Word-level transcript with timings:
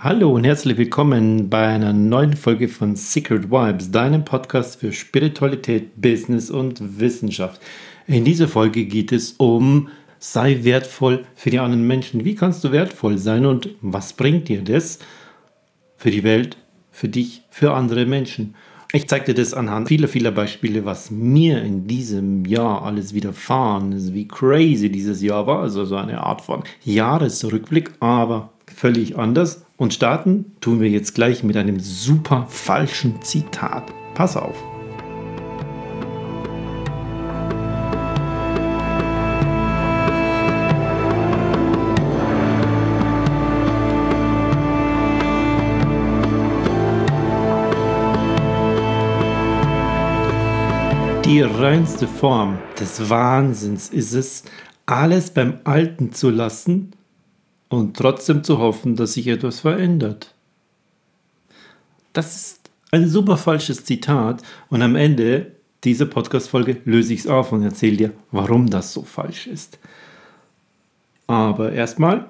Hallo 0.00 0.30
und 0.30 0.44
herzlich 0.44 0.78
willkommen 0.78 1.50
bei 1.50 1.66
einer 1.66 1.92
neuen 1.92 2.36
Folge 2.36 2.68
von 2.68 2.94
Secret 2.94 3.50
Vibes, 3.50 3.90
deinem 3.90 4.24
Podcast 4.24 4.78
für 4.78 4.92
Spiritualität, 4.92 6.00
Business 6.00 6.52
und 6.52 7.00
Wissenschaft. 7.00 7.60
In 8.06 8.24
dieser 8.24 8.46
Folge 8.46 8.84
geht 8.84 9.10
es 9.10 9.32
um 9.38 9.88
sei 10.20 10.60
wertvoll 10.62 11.24
für 11.34 11.50
die 11.50 11.58
anderen 11.58 11.84
Menschen. 11.84 12.24
Wie 12.24 12.36
kannst 12.36 12.62
du 12.62 12.70
wertvoll 12.70 13.18
sein 13.18 13.44
und 13.44 13.70
was 13.80 14.12
bringt 14.12 14.46
dir 14.46 14.62
das 14.62 15.00
für 15.96 16.12
die 16.12 16.22
Welt, 16.22 16.56
für 16.92 17.08
dich, 17.08 17.42
für 17.50 17.74
andere 17.74 18.06
Menschen? 18.06 18.54
Ich 18.92 19.08
zeige 19.08 19.24
dir 19.24 19.34
das 19.34 19.52
anhand 19.52 19.88
vieler, 19.88 20.06
vieler 20.06 20.30
Beispiele, 20.30 20.84
was 20.84 21.10
mir 21.10 21.60
in 21.60 21.88
diesem 21.88 22.44
Jahr 22.44 22.84
alles 22.84 23.14
widerfahren 23.14 23.90
ist, 23.90 24.14
wie 24.14 24.28
crazy 24.28 24.92
dieses 24.92 25.20
Jahr 25.22 25.48
war. 25.48 25.62
Also 25.62 25.84
so 25.84 25.96
eine 25.96 26.20
Art 26.20 26.42
von 26.42 26.62
Jahresrückblick, 26.84 27.90
aber 27.98 28.52
völlig 28.78 29.18
anders. 29.18 29.64
Und 29.76 29.92
starten 29.92 30.52
tun 30.60 30.80
wir 30.80 30.88
jetzt 30.88 31.14
gleich 31.14 31.42
mit 31.42 31.56
einem 31.56 31.80
super 31.80 32.46
falschen 32.48 33.20
Zitat. 33.22 33.92
Pass 34.14 34.36
auf. 34.36 34.56
Die 51.24 51.42
reinste 51.42 52.06
Form 52.08 52.58
des 52.80 53.10
Wahnsinns 53.10 53.90
ist 53.90 54.14
es, 54.14 54.44
alles 54.86 55.30
beim 55.30 55.58
Alten 55.64 56.12
zu 56.12 56.30
lassen 56.30 56.92
und 57.68 57.96
trotzdem 57.96 58.44
zu 58.44 58.58
hoffen, 58.58 58.96
dass 58.96 59.14
sich 59.14 59.26
etwas 59.28 59.60
verändert. 59.60 60.34
Das 62.12 62.36
ist 62.36 62.70
ein 62.90 63.08
super 63.08 63.36
falsches 63.36 63.84
Zitat 63.84 64.42
und 64.70 64.82
am 64.82 64.96
Ende 64.96 65.52
dieser 65.84 66.06
Podcast-Folge 66.06 66.78
löse 66.84 67.14
ich 67.14 67.20
es 67.20 67.26
auf 67.26 67.52
und 67.52 67.62
erzähle 67.62 67.96
dir, 67.96 68.12
warum 68.32 68.68
das 68.68 68.92
so 68.92 69.02
falsch 69.02 69.46
ist. 69.46 69.78
Aber 71.26 71.72
erstmal, 71.72 72.26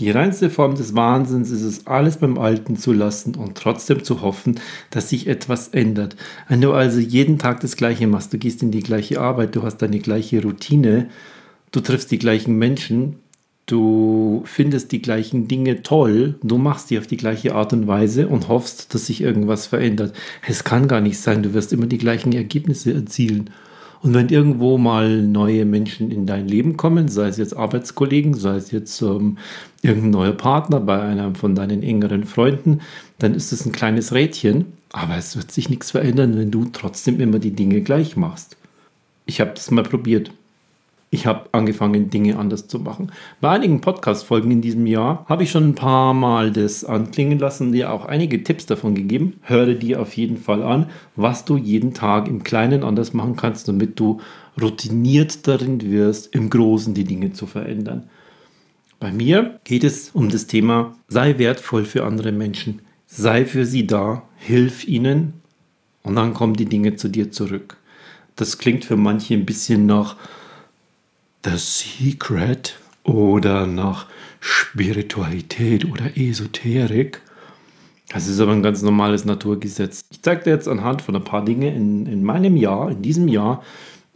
die 0.00 0.10
reinste 0.10 0.50
Form 0.50 0.74
des 0.74 0.96
Wahnsinns 0.96 1.50
ist 1.50 1.62
es, 1.62 1.86
alles 1.86 2.16
beim 2.16 2.36
Alten 2.36 2.76
zu 2.76 2.92
lassen 2.92 3.36
und 3.36 3.56
trotzdem 3.56 4.02
zu 4.02 4.22
hoffen, 4.22 4.60
dass 4.90 5.08
sich 5.08 5.28
etwas 5.28 5.68
ändert. 5.68 6.16
Wenn 6.48 6.60
du 6.60 6.72
also 6.72 6.98
jeden 6.98 7.38
Tag 7.38 7.60
das 7.60 7.76
Gleiche 7.76 8.08
machst, 8.08 8.32
du 8.32 8.38
gehst 8.38 8.62
in 8.62 8.72
die 8.72 8.82
gleiche 8.82 9.20
Arbeit, 9.20 9.54
du 9.54 9.62
hast 9.62 9.78
deine 9.78 10.00
gleiche 10.00 10.42
Routine, 10.42 11.08
du 11.70 11.80
triffst 11.80 12.10
die 12.10 12.18
gleichen 12.18 12.58
Menschen, 12.58 13.20
Du 13.66 14.42
findest 14.44 14.92
die 14.92 15.00
gleichen 15.00 15.48
Dinge 15.48 15.82
toll, 15.82 16.34
du 16.42 16.58
machst 16.58 16.90
die 16.90 16.98
auf 16.98 17.06
die 17.06 17.16
gleiche 17.16 17.54
Art 17.54 17.72
und 17.72 17.86
Weise 17.86 18.28
und 18.28 18.48
hoffst, 18.48 18.94
dass 18.94 19.06
sich 19.06 19.22
irgendwas 19.22 19.66
verändert. 19.66 20.14
Es 20.46 20.64
kann 20.64 20.86
gar 20.86 21.00
nicht 21.00 21.18
sein, 21.18 21.42
du 21.42 21.54
wirst 21.54 21.72
immer 21.72 21.86
die 21.86 21.98
gleichen 21.98 22.32
Ergebnisse 22.32 22.92
erzielen. 22.92 23.48
Und 24.02 24.12
wenn 24.12 24.28
irgendwo 24.28 24.76
mal 24.76 25.22
neue 25.22 25.64
Menschen 25.64 26.10
in 26.10 26.26
dein 26.26 26.46
Leben 26.46 26.76
kommen, 26.76 27.08
sei 27.08 27.28
es 27.28 27.38
jetzt 27.38 27.56
Arbeitskollegen, 27.56 28.34
sei 28.34 28.56
es 28.56 28.70
jetzt 28.70 29.00
ähm, 29.00 29.38
irgendein 29.80 30.10
neuer 30.10 30.32
Partner 30.32 30.78
bei 30.80 31.00
einem 31.00 31.34
von 31.34 31.54
deinen 31.54 31.82
engeren 31.82 32.24
Freunden, 32.24 32.80
dann 33.18 33.32
ist 33.32 33.50
es 33.50 33.64
ein 33.64 33.72
kleines 33.72 34.12
Rädchen, 34.12 34.74
aber 34.92 35.16
es 35.16 35.36
wird 35.36 35.50
sich 35.50 35.70
nichts 35.70 35.92
verändern, 35.92 36.36
wenn 36.36 36.50
du 36.50 36.66
trotzdem 36.66 37.18
immer 37.18 37.38
die 37.38 37.52
Dinge 37.52 37.80
gleich 37.80 38.14
machst. 38.14 38.58
Ich 39.24 39.40
habe 39.40 39.52
das 39.54 39.70
mal 39.70 39.84
probiert 39.84 40.30
ich 41.14 41.26
habe 41.26 41.48
angefangen, 41.52 42.10
Dinge 42.10 42.36
anders 42.36 42.66
zu 42.66 42.80
machen. 42.80 43.12
Bei 43.40 43.50
einigen 43.50 43.80
Podcast-Folgen 43.80 44.50
in 44.50 44.60
diesem 44.60 44.86
Jahr 44.86 45.24
habe 45.28 45.44
ich 45.44 45.50
schon 45.50 45.68
ein 45.68 45.74
paar 45.76 46.12
Mal 46.12 46.50
das 46.50 46.84
anklingen 46.84 47.38
lassen, 47.38 47.72
dir 47.72 47.92
auch 47.92 48.04
einige 48.04 48.42
Tipps 48.42 48.66
davon 48.66 48.96
gegeben. 48.96 49.34
Höre 49.42 49.74
dir 49.74 50.02
auf 50.02 50.16
jeden 50.16 50.36
Fall 50.36 50.62
an, 50.62 50.90
was 51.14 51.44
du 51.44 51.56
jeden 51.56 51.94
Tag 51.94 52.26
im 52.26 52.42
Kleinen 52.42 52.82
anders 52.82 53.14
machen 53.14 53.36
kannst, 53.36 53.68
damit 53.68 53.98
du 54.00 54.20
routiniert 54.60 55.46
darin 55.46 55.80
wirst, 55.80 56.34
im 56.34 56.50
Großen 56.50 56.94
die 56.94 57.04
Dinge 57.04 57.32
zu 57.32 57.46
verändern. 57.46 58.10
Bei 58.98 59.12
mir 59.12 59.60
geht 59.64 59.84
es 59.84 60.10
um 60.10 60.28
das 60.30 60.48
Thema, 60.48 60.96
sei 61.06 61.38
wertvoll 61.38 61.84
für 61.84 62.04
andere 62.04 62.32
Menschen, 62.32 62.82
sei 63.06 63.44
für 63.44 63.66
sie 63.66 63.86
da, 63.86 64.22
hilf 64.36 64.86
ihnen 64.88 65.34
und 66.02 66.16
dann 66.16 66.34
kommen 66.34 66.54
die 66.54 66.66
Dinge 66.66 66.96
zu 66.96 67.08
dir 67.08 67.30
zurück. 67.30 67.76
Das 68.34 68.58
klingt 68.58 68.84
für 68.84 68.96
manche 68.96 69.34
ein 69.34 69.46
bisschen 69.46 69.86
nach, 69.86 70.16
The 71.44 71.58
Secret 71.58 72.78
oder 73.02 73.66
nach 73.66 74.06
Spiritualität 74.40 75.84
oder 75.84 76.16
Esoterik. 76.16 77.20
Das 78.08 78.28
ist 78.28 78.40
aber 78.40 78.52
ein 78.52 78.62
ganz 78.62 78.80
normales 78.80 79.26
Naturgesetz. 79.26 80.04
Ich 80.10 80.22
zeige 80.22 80.44
dir 80.44 80.50
jetzt 80.50 80.68
anhand 80.68 81.02
von 81.02 81.16
ein 81.16 81.24
paar 81.24 81.44
Dinge 81.44 81.74
in, 81.74 82.06
in 82.06 82.24
meinem 82.24 82.56
Jahr, 82.56 82.90
in 82.90 83.02
diesem 83.02 83.28
Jahr, 83.28 83.62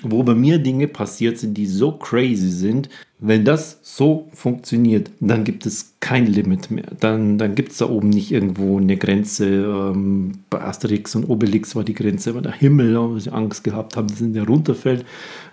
wo 0.03 0.23
bei 0.23 0.35
mir 0.35 0.59
Dinge 0.59 0.87
passiert 0.87 1.39
sind, 1.39 1.55
die 1.55 1.67
so 1.67 1.93
crazy 1.93 2.51
sind. 2.51 2.89
Wenn 3.19 3.45
das 3.45 3.81
so 3.83 4.29
funktioniert, 4.33 5.11
dann 5.19 5.43
gibt 5.43 5.67
es 5.67 5.95
kein 5.99 6.27
Limit 6.27 6.71
mehr. 6.71 6.87
Dann, 7.01 7.37
dann 7.37 7.57
gibt 7.57 7.73
es 7.73 7.79
da 7.79 7.89
oben 7.89 8.11
nicht 8.11 8.31
irgendwo 8.31 8.79
eine 8.79 8.97
Grenze. 8.97 9.47
Ähm, 9.47 10.39
bei 10.51 10.61
Asterix 10.61 11.17
und 11.17 11.25
Obelix 11.29 11.75
war 11.75 11.83
die 11.83 11.95
Grenze, 11.95 12.31
aber 12.31 12.43
der 12.43 12.53
Himmel, 12.53 12.97
wo 12.97 13.19
sie 13.19 13.31
Angst 13.31 13.65
gehabt 13.65 13.97
haben, 13.97 14.07
dass 14.07 14.19
der 14.21 14.47
runterfällt. 14.47 15.05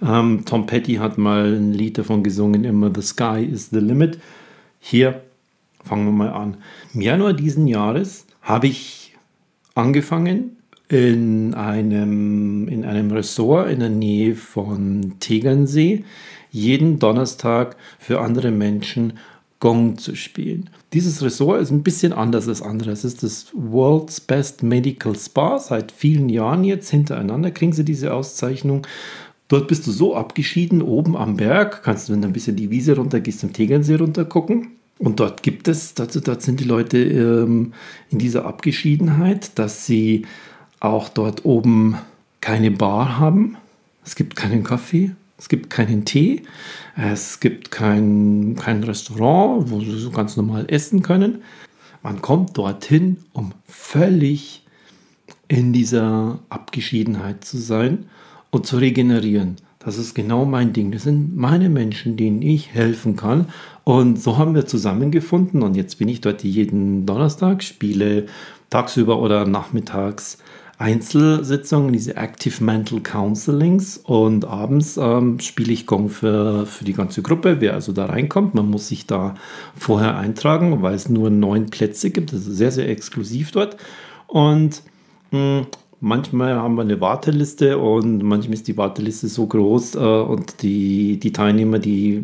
Ähm, 0.06 0.44
Tom 0.46 0.68
Petty 0.68 0.96
hat 0.96 1.18
mal 1.18 1.56
ein 1.56 1.74
Lied 1.74 1.98
davon 1.98 2.22
gesungen, 2.22 2.66
immer 2.66 2.92
The 2.94 3.02
Sky 3.02 3.44
is 3.52 3.72
the 3.72 3.80
Limit. 3.80 4.20
Hier 4.80 5.22
fangen 5.84 6.06
wir 6.06 6.12
mal 6.12 6.30
an. 6.30 6.58
Im 6.94 7.02
Januar 7.02 7.34
diesen 7.34 7.66
Jahres 7.66 8.28
habe 8.44 8.68
ich 8.68 9.16
angefangen, 9.74 10.56
in 10.88 11.56
einem, 11.56 12.55
in 12.68 12.86
einem 12.86 13.12
Ressort 13.12 13.70
in 13.70 13.80
der 13.80 13.90
Nähe 13.90 14.36
von 14.36 15.14
Tegernsee 15.20 16.04
jeden 16.52 17.00
Donnerstag 17.00 17.76
für 18.00 18.22
andere 18.22 18.52
Menschen 18.52 19.14
Gong 19.60 19.98
zu 19.98 20.16
spielen. 20.16 20.70
Dieses 20.94 21.24
Ressort 21.24 21.62
ist 21.62 21.72
ein 21.72 21.84
bisschen 21.84 22.14
anders 22.14 22.48
als 22.48 22.62
andere. 22.62 22.92
Es 22.92 23.04
ist 23.04 23.24
das 23.24 23.48
World's 23.54 24.20
Best 24.20 24.64
Medical 24.64 25.16
Spa. 25.16 25.60
Seit 25.60 25.92
vielen 25.92 26.30
Jahren 26.30 26.64
jetzt 26.64 26.90
hintereinander 26.90 27.52
kriegen 27.52 27.74
sie 27.74 27.86
diese 27.86 28.14
Auszeichnung. 28.14 28.86
Dort 29.48 29.68
bist 29.68 29.86
du 29.88 29.92
so 29.92 30.16
abgeschieden, 30.16 30.82
oben 30.82 31.16
am 31.16 31.38
Berg. 31.38 31.84
Kannst 31.84 32.10
du, 32.10 32.16
du 32.16 32.28
ein 32.28 32.34
bisschen 32.34 32.56
die 32.56 32.70
Wiese 32.70 32.96
runter 32.96 33.20
gehst, 33.20 33.40
zum 33.40 33.54
Tegernsee 33.54 33.96
runter 33.96 34.26
gucken. 34.26 34.78
Und 34.98 35.20
dort 35.20 35.44
gibt 35.44 35.68
es, 35.68 35.94
dort, 35.94 36.28
dort 36.28 36.42
sind 36.42 36.60
die 36.60 36.66
Leute 36.66 36.98
ähm, 36.98 37.74
in 38.10 38.20
dieser 38.20 38.46
Abgeschiedenheit, 38.46 39.58
dass 39.58 39.86
sie 39.86 40.26
auch 40.80 41.10
dort 41.10 41.44
oben 41.44 41.98
keine 42.46 42.70
Bar 42.70 43.18
haben. 43.18 43.58
Es 44.04 44.16
gibt 44.16 44.36
keinen 44.36 44.64
Kaffee, 44.64 45.16
es 45.36 45.50
gibt 45.50 45.72
keinen 45.72 46.06
Tee, 46.06 46.44
es 46.96 47.40
gibt 47.40 47.72
kein, 47.72 48.56
kein 48.56 48.84
Restaurant, 48.84 49.72
wo 49.72 49.80
sie 49.80 49.98
so 49.98 50.12
ganz 50.12 50.38
normal 50.38 50.66
essen 50.68 51.02
können. 51.02 51.42
Man 52.04 52.22
kommt 52.22 52.56
dorthin, 52.56 53.18
um 53.34 53.54
völlig 53.68 54.64
in 55.48 55.74
dieser 55.74 56.38
Abgeschiedenheit 56.50 57.44
zu 57.44 57.58
sein 57.58 58.06
und 58.52 58.68
zu 58.68 58.78
regenerieren. 58.78 59.56
Das 59.80 59.98
ist 59.98 60.14
genau 60.14 60.46
mein 60.46 60.72
Ding. 60.72 60.92
Das 60.92 61.02
sind 61.02 61.36
meine 61.36 61.70
Menschen, 61.70 62.16
denen 62.16 62.44
ich 62.44 62.76
helfen 62.76 63.16
kann. 63.16 63.48
Und 63.84 64.22
so 64.22 64.38
haben 64.38 64.54
wir 64.54 64.68
zusammengefunden. 64.68 65.64
Und 65.64 65.76
jetzt 65.76 65.98
bin 65.98 66.10
ich 66.10 66.22
dort 66.22 66.44
jeden 66.44 67.08
Donnerstag, 67.08 67.64
spiele 67.64 68.28
tagsüber 68.70 69.20
oder 69.20 69.48
nachmittags 69.48 70.38
Einzelsitzungen, 70.78 71.94
diese 71.94 72.18
Active 72.18 72.64
Mental 72.64 73.00
Counselings 73.00 73.98
und 73.98 74.44
abends 74.44 74.98
ähm, 74.98 75.40
spiele 75.40 75.72
ich 75.72 75.88
Gong 75.88 76.10
für, 76.10 76.66
für 76.66 76.84
die 76.84 76.94
ganze 76.94 77.22
Gruppe, 77.22 77.62
wer 77.62 77.74
also 77.74 77.94
da 77.94 78.06
reinkommt. 78.06 78.56
Man 78.56 78.70
muss 78.70 78.90
sich 78.90 79.08
da 79.08 79.36
vorher 79.76 80.18
eintragen, 80.18 80.82
weil 80.82 80.96
es 80.96 81.08
nur 81.08 81.30
neun 81.30 81.70
Plätze 81.70 82.10
gibt. 82.10 82.34
Das 82.34 82.42
ist 82.42 82.58
sehr, 82.58 82.72
sehr 82.72 82.90
exklusiv 82.90 83.52
dort. 83.52 83.78
Und 84.28 84.82
mh, 85.32 85.60
hm, 85.60 85.68
manchmal 86.02 86.56
haben 86.56 86.76
wir 86.76 86.82
eine 86.82 87.00
Warteliste 87.00 87.78
und 87.78 88.22
manchmal 88.22 88.56
ist 88.56 88.68
die 88.68 88.78
Warteliste 88.78 89.30
so 89.30 89.48
groß 89.48 89.96
äh, 89.96 90.00
und 90.00 90.62
die, 90.62 91.20
die 91.20 91.32
Teilnehmer, 91.32 91.80
die 91.80 92.22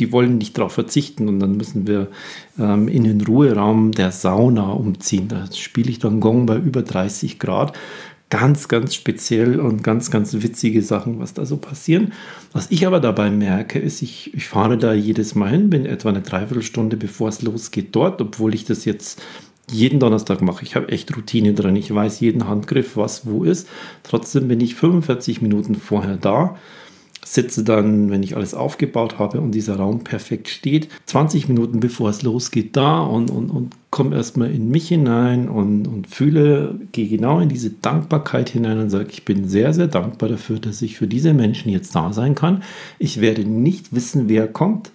die 0.00 0.12
wollen 0.12 0.38
nicht 0.38 0.56
darauf 0.58 0.72
verzichten 0.72 1.28
und 1.28 1.38
dann 1.38 1.56
müssen 1.56 1.86
wir 1.86 2.08
ähm, 2.58 2.88
in 2.88 3.04
den 3.04 3.20
Ruheraum 3.20 3.92
der 3.92 4.10
Sauna 4.10 4.72
umziehen. 4.72 5.28
Da 5.28 5.44
spiele 5.52 5.90
ich 5.90 5.98
dann 5.98 6.20
Gong 6.20 6.46
bei 6.46 6.56
über 6.56 6.82
30 6.82 7.38
Grad. 7.38 7.78
Ganz, 8.30 8.68
ganz 8.68 8.94
speziell 8.94 9.58
und 9.58 9.82
ganz, 9.82 10.10
ganz 10.10 10.32
witzige 10.34 10.82
Sachen, 10.82 11.18
was 11.18 11.34
da 11.34 11.44
so 11.44 11.56
passieren. 11.56 12.12
Was 12.52 12.70
ich 12.70 12.86
aber 12.86 13.00
dabei 13.00 13.30
merke, 13.30 13.78
ist, 13.78 14.02
ich, 14.02 14.32
ich 14.34 14.46
fahre 14.46 14.78
da 14.78 14.94
jedes 14.94 15.34
Mal 15.34 15.50
hin, 15.50 15.68
bin 15.68 15.84
etwa 15.84 16.10
eine 16.10 16.22
Dreiviertelstunde 16.22 16.96
bevor 16.96 17.28
es 17.28 17.42
losgeht 17.42 17.88
dort, 17.94 18.20
obwohl 18.20 18.54
ich 18.54 18.64
das 18.64 18.84
jetzt 18.84 19.20
jeden 19.70 20.00
Donnerstag 20.00 20.42
mache. 20.42 20.64
Ich 20.64 20.76
habe 20.76 20.88
echt 20.88 21.14
Routine 21.16 21.54
drin. 21.54 21.76
Ich 21.76 21.92
weiß 21.94 22.20
jeden 22.20 22.48
Handgriff, 22.48 22.96
was 22.96 23.26
wo 23.26 23.44
ist. 23.44 23.68
Trotzdem 24.02 24.48
bin 24.48 24.60
ich 24.60 24.74
45 24.76 25.42
Minuten 25.42 25.74
vorher 25.74 26.16
da 26.16 26.56
sitze 27.24 27.64
dann, 27.64 28.10
wenn 28.10 28.22
ich 28.22 28.36
alles 28.36 28.54
aufgebaut 28.54 29.18
habe 29.18 29.40
und 29.40 29.52
dieser 29.52 29.76
Raum 29.76 30.04
perfekt 30.04 30.48
steht, 30.48 30.88
20 31.06 31.48
Minuten 31.48 31.80
bevor 31.80 32.10
es 32.10 32.22
losgeht, 32.22 32.76
da 32.76 33.00
und, 33.00 33.30
und, 33.30 33.50
und 33.50 33.74
komme 33.90 34.16
erstmal 34.16 34.50
in 34.50 34.70
mich 34.70 34.88
hinein 34.88 35.48
und, 35.48 35.86
und 35.86 36.06
fühle, 36.06 36.78
gehe 36.92 37.08
genau 37.08 37.40
in 37.40 37.48
diese 37.48 37.70
Dankbarkeit 37.70 38.48
hinein 38.48 38.78
und 38.78 38.90
sage, 38.90 39.08
ich 39.10 39.24
bin 39.24 39.48
sehr, 39.48 39.74
sehr 39.74 39.88
dankbar 39.88 40.28
dafür, 40.28 40.58
dass 40.58 40.80
ich 40.82 40.96
für 40.96 41.06
diese 41.06 41.34
Menschen 41.34 41.70
jetzt 41.70 41.94
da 41.94 42.12
sein 42.12 42.34
kann. 42.34 42.62
Ich 42.98 43.20
werde 43.20 43.44
nicht 43.44 43.94
wissen, 43.94 44.28
wer 44.28 44.46
kommt. 44.48 44.92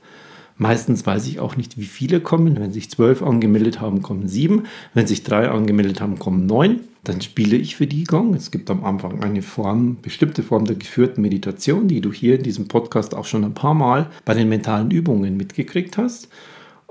Meistens 0.57 1.05
weiß 1.05 1.27
ich 1.27 1.39
auch 1.39 1.57
nicht, 1.57 1.77
wie 1.77 1.85
viele 1.85 2.21
kommen. 2.21 2.57
Wenn 2.59 2.71
sich 2.71 2.89
zwölf 2.89 3.21
angemeldet 3.21 3.81
haben, 3.81 4.01
kommen 4.01 4.27
sieben. 4.27 4.63
Wenn 4.93 5.05
sich 5.05 5.23
drei 5.23 5.49
angemeldet 5.49 5.99
haben, 5.99 6.17
kommen 6.17 6.45
neun. 6.45 6.79
Dann 7.03 7.21
spiele 7.21 7.57
ich 7.57 7.75
für 7.75 7.87
die 7.87 8.05
Gong. 8.05 8.33
Es 8.33 8.51
gibt 8.51 8.71
am 8.71 8.83
Anfang 8.85 9.21
eine 9.21 9.41
Form, 9.41 9.97
bestimmte 10.01 10.43
Form 10.43 10.65
der 10.65 10.77
geführten 10.77 11.21
Meditation, 11.21 11.87
die 11.87 12.01
du 12.01 12.11
hier 12.11 12.35
in 12.35 12.43
diesem 12.43 12.67
Podcast 12.67 13.13
auch 13.13 13.25
schon 13.25 13.43
ein 13.43 13.53
paar 13.53 13.73
Mal 13.73 14.09
bei 14.23 14.33
den 14.33 14.49
mentalen 14.49 14.91
Übungen 14.91 15.35
mitgekriegt 15.35 15.97
hast. 15.97 16.29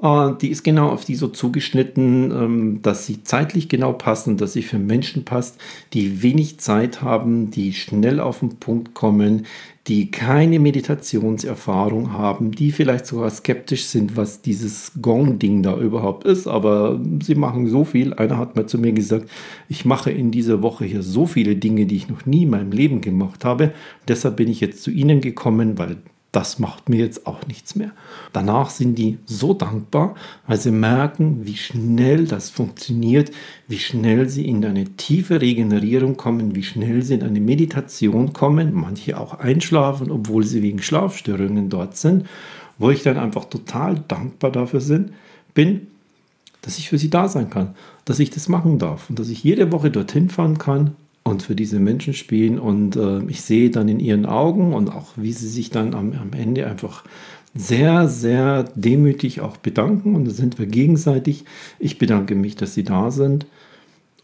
Und 0.04 0.42
die 0.42 0.50
ist 0.50 0.64
genau 0.64 0.90
auf 0.90 1.06
die 1.06 1.14
so 1.14 1.28
zugeschnitten, 1.28 2.30
ähm, 2.30 2.82
dass 2.82 3.06
sie 3.06 3.22
zeitlich 3.22 3.70
genau 3.70 3.94
passen, 3.94 4.36
dass 4.36 4.52
sie 4.52 4.60
für 4.60 4.78
Menschen 4.78 5.24
passt, 5.24 5.58
die 5.94 6.22
wenig 6.22 6.60
Zeit 6.60 7.00
haben, 7.00 7.50
die 7.50 7.72
schnell 7.72 8.20
auf 8.20 8.40
den 8.40 8.56
Punkt 8.56 8.92
kommen, 8.92 9.46
die 9.86 10.10
keine 10.10 10.58
Meditationserfahrung 10.60 12.12
haben, 12.12 12.52
die 12.52 12.70
vielleicht 12.70 13.06
sogar 13.06 13.30
skeptisch 13.30 13.84
sind, 13.84 14.14
was 14.14 14.42
dieses 14.42 14.92
Gong-Ding 15.00 15.62
da 15.62 15.78
überhaupt 15.78 16.24
ist. 16.24 16.48
Aber 16.48 17.00
sie 17.22 17.34
machen 17.34 17.66
so 17.68 17.86
viel. 17.86 18.12
Einer 18.12 18.36
hat 18.36 18.56
mal 18.56 18.66
zu 18.66 18.78
mir 18.78 18.92
gesagt, 18.92 19.30
ich 19.70 19.86
mache 19.86 20.10
in 20.10 20.30
dieser 20.30 20.60
Woche 20.60 20.84
hier 20.84 21.02
so 21.02 21.24
viele 21.24 21.56
Dinge, 21.56 21.86
die 21.86 21.96
ich 21.96 22.10
noch 22.10 22.26
nie 22.26 22.42
in 22.42 22.50
meinem 22.50 22.72
Leben 22.72 23.00
gemacht 23.00 23.46
habe. 23.46 23.72
Deshalb 24.06 24.36
bin 24.36 24.50
ich 24.50 24.60
jetzt 24.60 24.82
zu 24.82 24.90
Ihnen 24.90 25.22
gekommen, 25.22 25.78
weil 25.78 25.96
das 26.34 26.58
macht 26.58 26.88
mir 26.88 26.98
jetzt 26.98 27.26
auch 27.28 27.46
nichts 27.46 27.76
mehr. 27.76 27.92
Danach 28.32 28.70
sind 28.70 28.96
die 28.96 29.18
so 29.24 29.54
dankbar, 29.54 30.16
weil 30.48 30.58
sie 30.58 30.72
merken, 30.72 31.46
wie 31.46 31.56
schnell 31.56 32.26
das 32.26 32.50
funktioniert, 32.50 33.30
wie 33.68 33.78
schnell 33.78 34.28
sie 34.28 34.46
in 34.46 34.64
eine 34.64 34.84
tiefe 34.96 35.40
Regenerierung 35.40 36.16
kommen, 36.16 36.56
wie 36.56 36.64
schnell 36.64 37.02
sie 37.02 37.14
in 37.14 37.22
eine 37.22 37.40
Meditation 37.40 38.32
kommen, 38.32 38.74
manche 38.74 39.18
auch 39.18 39.34
einschlafen, 39.38 40.10
obwohl 40.10 40.44
sie 40.44 40.62
wegen 40.62 40.82
Schlafstörungen 40.82 41.68
dort 41.68 41.96
sind, 41.96 42.26
wo 42.78 42.90
ich 42.90 43.04
dann 43.04 43.16
einfach 43.16 43.44
total 43.44 44.02
dankbar 44.08 44.50
dafür 44.50 44.80
bin, 45.54 45.86
dass 46.62 46.78
ich 46.78 46.88
für 46.88 46.98
sie 46.98 47.10
da 47.10 47.28
sein 47.28 47.48
kann, 47.48 47.76
dass 48.04 48.18
ich 48.18 48.30
das 48.30 48.48
machen 48.48 48.80
darf 48.80 49.08
und 49.08 49.18
dass 49.20 49.28
ich 49.28 49.44
jede 49.44 49.70
Woche 49.70 49.90
dorthin 49.90 50.30
fahren 50.30 50.58
kann 50.58 50.96
und 51.24 51.42
für 51.42 51.56
diese 51.56 51.80
Menschen 51.80 52.14
spielen. 52.14 52.58
Und 52.58 52.96
äh, 52.96 53.22
ich 53.24 53.40
sehe 53.40 53.70
dann 53.70 53.88
in 53.88 53.98
ihren 53.98 54.26
Augen 54.26 54.74
und 54.74 54.90
auch, 54.90 55.12
wie 55.16 55.32
sie 55.32 55.48
sich 55.48 55.70
dann 55.70 55.94
am, 55.94 56.12
am 56.12 56.32
Ende 56.32 56.66
einfach 56.66 57.02
sehr, 57.54 58.08
sehr 58.08 58.64
demütig 58.74 59.40
auch 59.40 59.56
bedanken. 59.56 60.14
Und 60.14 60.26
da 60.26 60.30
sind 60.30 60.58
wir 60.58 60.66
gegenseitig. 60.66 61.44
Ich 61.78 61.98
bedanke 61.98 62.34
mich, 62.34 62.56
dass 62.56 62.74
sie 62.74 62.84
da 62.84 63.10
sind 63.10 63.46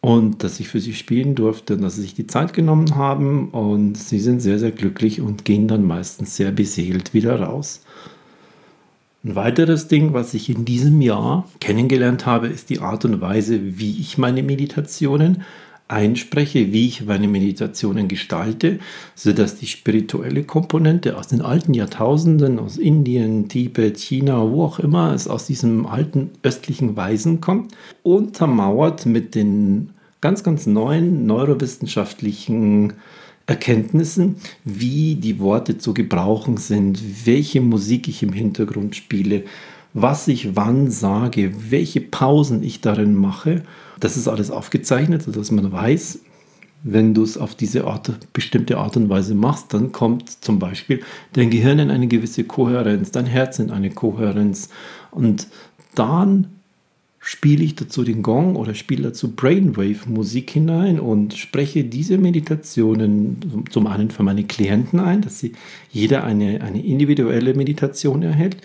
und 0.01 0.45
dass 0.45 0.61
ich 0.61 0.69
für 0.69 0.81
sie 0.81 0.95
spielen 0.95 1.35
durfte, 1.35 1.77
dass 1.77 1.97
sie 1.97 2.03
sich 2.03 2.15
die 2.15 2.27
Zeit 2.27 2.53
genommen 2.53 2.95
haben. 2.97 3.49
Und 3.49 3.97
sie 3.97 4.21
sind 4.21 4.41
sehr, 4.41 4.59
sehr 4.59 4.73
glücklich 4.73 5.21
und 5.21 5.45
gehen 5.45 5.69
dann 5.69 5.85
meistens 5.85 6.37
sehr 6.37 6.53
beseelt 6.53 7.15
wieder 7.15 7.41
raus. 7.41 7.83
Ein 9.23 9.35
weiteres 9.35 9.89
Ding, 9.89 10.15
was 10.15 10.33
ich 10.33 10.49
in 10.49 10.65
diesem 10.65 11.03
Jahr 11.03 11.47
kennengelernt 11.61 12.25
habe, 12.25 12.47
ist 12.47 12.71
die 12.71 12.81
Art 12.81 13.05
und 13.05 13.21
Weise, 13.21 13.79
wie 13.79 14.01
ich 14.01 14.17
meine 14.17 14.43
Meditationen 14.43 15.43
einspreche, 15.91 16.73
wie 16.73 16.87
ich 16.87 17.05
meine 17.05 17.29
Meditationen 17.29 18.09
gestalte, 18.09 18.79
sodass 19.15 19.57
die 19.57 19.67
spirituelle 19.67 20.45
Komponente 20.45 21.17
aus 21.19 21.29
den 21.29 21.43
alten 21.43 21.75
Jahrtausenden, 21.75 22.59
aus 22.59 22.77
Indien, 22.77 23.49
Tibet, 23.49 23.99
China, 23.99 24.51
wo 24.51 24.65
auch 24.65 24.79
immer 24.79 25.13
es 25.13 25.27
aus 25.27 25.47
diesem 25.47 25.87
alten 25.87 26.31
östlichen 26.43 26.97
Weisen 26.97 27.41
kommt, 27.41 27.75
untermauert 28.03 29.07
mit 29.07 29.35
den 29.35 29.91
ganz, 30.21 30.43
ganz 30.45 30.67
neuen 30.67 31.27
neurowissenschaftlichen 31.27 32.93
Erkenntnissen, 33.47 34.37
wie 34.65 35.17
die 35.17 35.41
Worte 35.41 35.79
zu 35.79 35.93
gebrauchen 35.93 36.57
sind, 36.57 37.27
welche 37.27 37.61
Musik 37.61 38.07
ich 38.07 38.23
im 38.23 38.33
Hintergrund 38.33 38.95
spiele, 38.95 39.43
was 39.93 40.29
ich 40.29 40.57
wann 40.57 40.91
sage, 40.91 41.53
welche 41.71 42.01
Pausen 42.01 42.63
ich 42.63 42.81
darin 42.81 43.15
mache. 43.15 43.63
Das 43.99 44.17
ist 44.17 44.29
alles 44.29 44.51
aufgezeichnet, 44.51 45.23
sodass 45.23 45.51
man 45.51 45.73
weiß, 45.73 46.21
wenn 46.83 47.13
du 47.13 47.23
es 47.23 47.37
auf 47.37 47.55
diese 47.55 47.87
Art, 47.87 48.11
bestimmte 48.33 48.79
Art 48.79 48.97
und 48.97 49.09
Weise 49.09 49.35
machst, 49.35 49.75
dann 49.75 49.93
kommt 49.93 50.31
zum 50.43 50.59
Beispiel 50.59 51.03
dein 51.35 51.51
Gehirn 51.51 51.79
in 51.79 51.91
eine 51.91 52.07
gewisse 52.07 52.45
Kohärenz, 52.45 53.11
dein 53.11 53.27
Herz 53.27 53.59
in 53.59 53.71
eine 53.71 53.91
Kohärenz. 53.91 54.71
Und 55.11 55.49
dann 55.95 56.47
spiele 57.19 57.63
ich 57.63 57.75
dazu 57.75 58.03
den 58.03 58.23
Gong 58.23 58.57
oder 58.57 58.75
spiele 58.75 59.03
dazu 59.03 59.33
Brainwave-Musik 59.33 60.51
hinein 60.51 60.99
und 60.99 61.35
spreche 61.35 61.85
diese 61.85 62.17
Meditationen 62.17 63.67
zum 63.69 63.87
einen 63.87 64.11
für 64.11 64.23
meine 64.23 64.45
Klienten 64.45 65.01
ein, 65.01 65.21
dass 65.21 65.39
sie 65.39 65.53
jeder 65.91 66.25
eine, 66.25 66.63
eine 66.63 66.83
individuelle 66.83 67.53
Meditation 67.53 68.23
erhält 68.23 68.57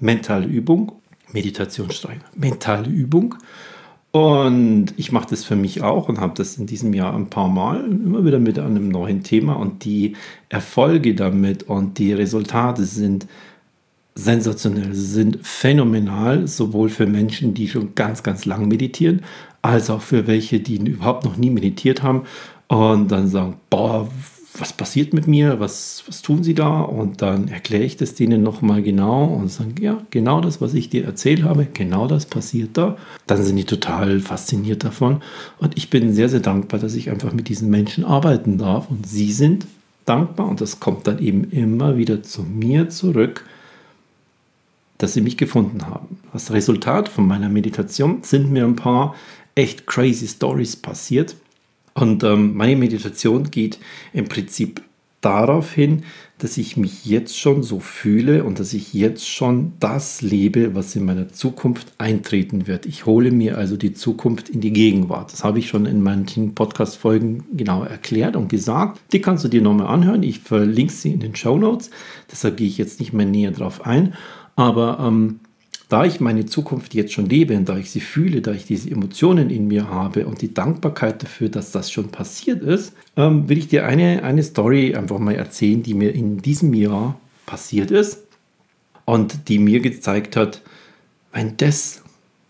mentale 0.00 0.46
Übung, 0.46 0.92
Meditationsstreich, 1.32 2.18
mentale 2.34 2.88
Übung. 2.88 3.36
Und 4.12 4.86
ich 4.96 5.12
mache 5.12 5.28
das 5.30 5.44
für 5.44 5.54
mich 5.54 5.82
auch 5.82 6.08
und 6.08 6.18
habe 6.18 6.34
das 6.36 6.56
in 6.56 6.66
diesem 6.66 6.92
Jahr 6.94 7.14
ein 7.14 7.30
paar 7.30 7.48
Mal, 7.48 7.84
immer 7.84 8.24
wieder 8.24 8.40
mit 8.40 8.58
einem 8.58 8.88
neuen 8.88 9.22
Thema. 9.22 9.52
Und 9.52 9.84
die 9.84 10.16
Erfolge 10.48 11.14
damit 11.14 11.62
und 11.64 11.98
die 11.98 12.12
Resultate 12.12 12.84
sind 12.84 13.28
sensationell, 14.16 14.94
sind 14.94 15.38
phänomenal, 15.42 16.48
sowohl 16.48 16.88
für 16.88 17.06
Menschen, 17.06 17.54
die 17.54 17.68
schon 17.68 17.94
ganz, 17.94 18.24
ganz 18.24 18.44
lang 18.44 18.66
meditieren, 18.66 19.22
als 19.62 19.90
auch 19.90 20.02
für 20.02 20.26
welche, 20.26 20.58
die 20.58 20.76
überhaupt 20.76 21.24
noch 21.24 21.36
nie 21.36 21.50
meditiert 21.50 22.02
haben 22.02 22.22
und 22.66 23.12
dann 23.12 23.28
sagen, 23.28 23.56
boah, 23.70 24.08
was 24.60 24.72
passiert 24.72 25.12
mit 25.14 25.26
mir, 25.26 25.60
was, 25.60 26.04
was 26.06 26.22
tun 26.22 26.44
sie 26.44 26.54
da? 26.54 26.80
Und 26.80 27.22
dann 27.22 27.48
erkläre 27.48 27.84
ich 27.84 27.96
das 27.96 28.14
denen 28.14 28.42
nochmal 28.42 28.82
genau 28.82 29.24
und 29.24 29.50
sage, 29.50 29.80
ja, 29.80 30.02
genau 30.10 30.40
das, 30.40 30.60
was 30.60 30.74
ich 30.74 30.90
dir 30.90 31.04
erzählt 31.04 31.42
habe, 31.42 31.66
genau 31.72 32.06
das 32.06 32.26
passiert 32.26 32.70
da. 32.76 32.96
Dann 33.26 33.42
sind 33.42 33.56
die 33.56 33.64
total 33.64 34.20
fasziniert 34.20 34.84
davon. 34.84 35.22
Und 35.58 35.76
ich 35.76 35.90
bin 35.90 36.12
sehr, 36.12 36.28
sehr 36.28 36.40
dankbar, 36.40 36.78
dass 36.80 36.94
ich 36.94 37.10
einfach 37.10 37.32
mit 37.32 37.48
diesen 37.48 37.70
Menschen 37.70 38.04
arbeiten 38.04 38.58
darf. 38.58 38.90
Und 38.90 39.06
sie 39.06 39.32
sind 39.32 39.66
dankbar 40.04 40.48
und 40.48 40.60
das 40.60 40.80
kommt 40.80 41.06
dann 41.06 41.18
eben 41.18 41.44
immer 41.50 41.96
wieder 41.96 42.22
zu 42.22 42.42
mir 42.42 42.88
zurück, 42.88 43.44
dass 44.98 45.14
sie 45.14 45.20
mich 45.22 45.36
gefunden 45.36 45.86
haben. 45.86 46.18
Das 46.32 46.52
Resultat 46.52 47.08
von 47.08 47.26
meiner 47.26 47.48
Meditation 47.48 48.22
sind 48.22 48.50
mir 48.50 48.64
ein 48.64 48.76
paar 48.76 49.14
echt 49.54 49.86
crazy 49.86 50.28
Stories 50.28 50.76
passiert 50.76 51.36
und 51.94 52.24
ähm, 52.24 52.56
meine 52.56 52.76
Meditation 52.76 53.50
geht 53.50 53.78
im 54.12 54.26
Prinzip 54.26 54.82
darauf 55.20 55.72
hin, 55.72 56.04
dass 56.38 56.56
ich 56.56 56.76
mich 56.78 57.04
jetzt 57.04 57.38
schon 57.38 57.62
so 57.62 57.80
fühle 57.80 58.44
und 58.44 58.58
dass 58.58 58.72
ich 58.72 58.94
jetzt 58.94 59.28
schon 59.28 59.72
das 59.78 60.22
lebe, 60.22 60.74
was 60.74 60.96
in 60.96 61.04
meiner 61.04 61.28
Zukunft 61.28 61.92
eintreten 61.98 62.66
wird. 62.66 62.86
Ich 62.86 63.04
hole 63.04 63.30
mir 63.30 63.58
also 63.58 63.76
die 63.76 63.92
Zukunft 63.92 64.48
in 64.48 64.62
die 64.62 64.72
Gegenwart. 64.72 65.32
Das 65.32 65.44
habe 65.44 65.58
ich 65.58 65.68
schon 65.68 65.84
in 65.84 66.02
manchen 66.02 66.54
Podcast-Folgen 66.54 67.44
genau 67.52 67.82
erklärt 67.82 68.36
und 68.36 68.48
gesagt. 68.48 69.00
Die 69.12 69.20
kannst 69.20 69.44
du 69.44 69.48
dir 69.48 69.60
nochmal 69.60 69.88
anhören. 69.88 70.22
Ich 70.22 70.40
verlinke 70.40 70.92
sie 70.92 71.12
in 71.12 71.20
den 71.20 71.36
Show 71.36 71.58
Notes. 71.58 71.90
Deshalb 72.32 72.56
gehe 72.56 72.68
ich 72.68 72.78
jetzt 72.78 73.00
nicht 73.00 73.12
mehr 73.12 73.26
näher 73.26 73.50
drauf 73.50 73.84
ein. 73.84 74.14
Aber 74.56 74.98
ähm, 75.00 75.40
da 75.90 76.04
ich 76.04 76.20
meine 76.20 76.46
Zukunft 76.46 76.94
jetzt 76.94 77.12
schon 77.12 77.26
lebe 77.26 77.56
und 77.56 77.68
da 77.68 77.76
ich 77.76 77.90
sie 77.90 78.00
fühle, 78.00 78.40
da 78.40 78.52
ich 78.52 78.64
diese 78.64 78.88
Emotionen 78.90 79.50
in 79.50 79.66
mir 79.66 79.90
habe 79.90 80.24
und 80.24 80.40
die 80.40 80.54
Dankbarkeit 80.54 81.22
dafür, 81.22 81.48
dass 81.48 81.72
das 81.72 81.90
schon 81.90 82.10
passiert 82.10 82.62
ist, 82.62 82.94
ähm, 83.16 83.48
will 83.48 83.58
ich 83.58 83.68
dir 83.68 83.84
eine, 83.86 84.22
eine 84.22 84.44
Story 84.44 84.94
einfach 84.94 85.18
mal 85.18 85.34
erzählen, 85.34 85.82
die 85.82 85.94
mir 85.94 86.14
in 86.14 86.38
diesem 86.38 86.72
Jahr 86.74 87.20
passiert 87.44 87.90
ist 87.90 88.22
und 89.04 89.48
die 89.48 89.58
mir 89.58 89.80
gezeigt 89.80 90.36
hat, 90.36 90.62
wenn 91.32 91.56
das 91.56 92.02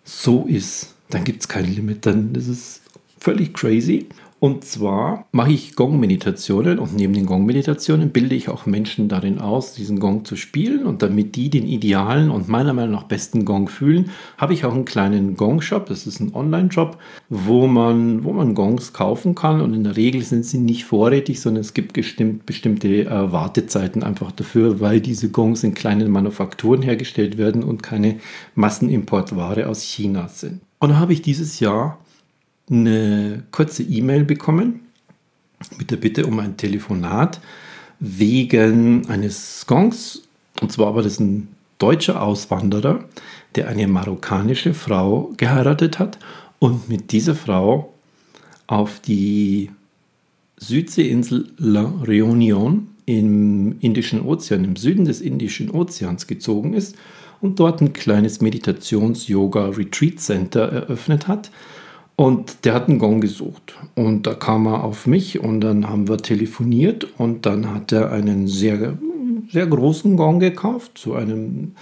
so 0.04 0.44
ist, 0.46 0.94
dann 1.08 1.24
gibt 1.24 1.40
es 1.40 1.48
kein 1.48 1.64
Limit, 1.64 2.04
dann 2.04 2.34
ist 2.34 2.48
es 2.48 2.82
völlig 3.18 3.54
crazy. 3.54 4.06
Und 4.40 4.64
zwar 4.64 5.26
mache 5.32 5.52
ich 5.52 5.76
Gong-Meditationen 5.76 6.78
und 6.78 6.96
neben 6.96 7.12
den 7.12 7.26
Gong-Meditationen 7.26 8.08
bilde 8.08 8.34
ich 8.34 8.48
auch 8.48 8.64
Menschen 8.64 9.10
darin 9.10 9.38
aus, 9.38 9.74
diesen 9.74 10.00
Gong 10.00 10.24
zu 10.24 10.34
spielen. 10.34 10.86
Und 10.86 11.02
damit 11.02 11.36
die 11.36 11.50
den 11.50 11.66
idealen 11.66 12.30
und 12.30 12.48
meiner 12.48 12.72
Meinung 12.72 12.92
nach 12.92 13.02
besten 13.02 13.44
Gong 13.44 13.68
fühlen, 13.68 14.08
habe 14.38 14.54
ich 14.54 14.64
auch 14.64 14.72
einen 14.72 14.86
kleinen 14.86 15.36
Gong-Shop. 15.36 15.84
Das 15.84 16.06
ist 16.06 16.20
ein 16.20 16.34
Online-Shop, 16.34 16.96
wo 17.28 17.66
man, 17.66 18.24
wo 18.24 18.32
man 18.32 18.54
Gongs 18.54 18.94
kaufen 18.94 19.34
kann. 19.34 19.60
Und 19.60 19.74
in 19.74 19.84
der 19.84 19.98
Regel 19.98 20.22
sind 20.22 20.46
sie 20.46 20.58
nicht 20.58 20.86
vorrätig, 20.86 21.38
sondern 21.42 21.60
es 21.60 21.74
gibt 21.74 21.92
bestimmt, 21.92 22.46
bestimmte 22.46 23.04
äh, 23.04 23.32
Wartezeiten 23.32 24.02
einfach 24.02 24.32
dafür, 24.32 24.80
weil 24.80 25.02
diese 25.02 25.28
Gongs 25.28 25.64
in 25.64 25.74
kleinen 25.74 26.10
Manufakturen 26.10 26.80
hergestellt 26.80 27.36
werden 27.36 27.62
und 27.62 27.82
keine 27.82 28.20
Massenimportware 28.54 29.68
aus 29.68 29.82
China 29.82 30.28
sind. 30.28 30.62
Und 30.78 30.88
da 30.88 30.96
habe 30.96 31.12
ich 31.12 31.20
dieses 31.20 31.60
Jahr 31.60 31.98
eine 32.70 33.42
kurze 33.50 33.82
E-Mail 33.82 34.24
bekommen 34.24 34.80
mit 35.78 35.90
der 35.90 35.96
Bitte 35.96 36.26
um 36.26 36.38
ein 36.38 36.56
Telefonat, 36.56 37.40
wegen 37.98 39.08
eines 39.08 39.64
Gongs. 39.66 40.22
Und 40.60 40.72
zwar 40.72 40.94
war 40.94 41.02
das 41.02 41.20
ein 41.20 41.48
deutscher 41.78 42.22
Auswanderer, 42.22 43.04
der 43.54 43.68
eine 43.68 43.88
marokkanische 43.88 44.74
Frau 44.74 45.32
geheiratet 45.36 45.98
hat 45.98 46.18
und 46.58 46.88
mit 46.88 47.12
dieser 47.12 47.34
Frau 47.34 47.92
auf 48.66 49.00
die 49.00 49.70
Südseeinsel 50.56 51.50
La 51.58 51.92
Réunion 52.04 52.82
im 53.06 53.78
Indischen 53.80 54.22
Ozean, 54.22 54.64
im 54.64 54.76
Süden 54.76 55.04
des 55.04 55.20
Indischen 55.20 55.70
Ozeans 55.70 56.26
gezogen 56.26 56.74
ist 56.74 56.96
und 57.40 57.58
dort 57.58 57.80
ein 57.80 57.92
kleines 57.92 58.40
Meditations-Yoga-Retreat-Center 58.40 60.60
eröffnet 60.60 61.26
hat. 61.26 61.50
Und 62.20 62.66
der 62.66 62.74
hat 62.74 62.90
einen 62.90 62.98
Gong 62.98 63.22
gesucht. 63.22 63.78
Und 63.94 64.26
da 64.26 64.34
kam 64.34 64.66
er 64.66 64.84
auf 64.84 65.06
mich 65.06 65.40
und 65.40 65.62
dann 65.62 65.88
haben 65.88 66.06
wir 66.06 66.18
telefoniert 66.18 67.06
und 67.16 67.46
dann 67.46 67.72
hat 67.72 67.92
er 67.92 68.12
einen 68.12 68.46
sehr, 68.46 68.98
sehr 69.48 69.66
großen 69.66 70.18
Gong 70.18 70.38
gekauft 70.38 70.98
zu 70.98 71.14
einem 71.14 71.72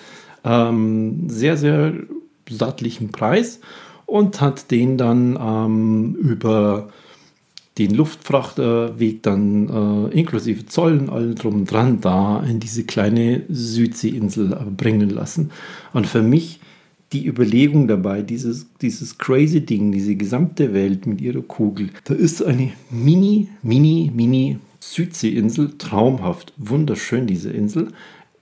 ähm, 0.45 1.29
sehr, 1.29 1.57
sehr 1.57 1.93
sattlichen 2.49 3.11
Preis 3.11 3.59
und 4.07 4.41
hat 4.41 4.71
den 4.71 4.97
dann 4.97 5.37
ähm, 5.43 6.15
über 6.15 6.87
den 7.79 7.97
Luftfrachterweg 7.97 9.25
dann 9.25 10.11
äh, 10.13 10.17
inklusive 10.17 10.67
Zoll 10.67 10.99
und 10.99 11.11
allem 11.11 11.35
drum 11.35 11.55
und 11.55 11.65
dran 11.73 12.01
da 12.01 12.45
in 12.49 12.61
diese 12.61 12.85
kleine 12.85 13.43
Südseeinsel 13.49 14.57
bringen 14.77 15.11
lassen. 15.11 15.51
Und 15.93 16.07
für 16.07 16.23
mich 16.23 16.61
die 17.13 17.27
Überlegung 17.27 17.89
dabei, 17.89 18.23
dieses, 18.23 18.67
dieses 18.83 19.17
crazy 19.17 19.61
Ding, 19.61 19.93
diese 19.93 20.15
gesamte 20.15 20.75
Welt 20.75 21.07
mit 21.07 21.21
ihrer 21.21 21.41
Kugel, 21.41 21.91
da 22.05 22.15
ist 22.15 22.43
eine 22.43 22.73
mini, 22.91 23.49
mini, 23.63 24.11
mini 24.15 24.59
Südseeinsel, 24.81 25.77
traumhaft, 25.79 26.53
wunderschön 26.57 27.27
diese 27.27 27.51
Insel, 27.51 27.93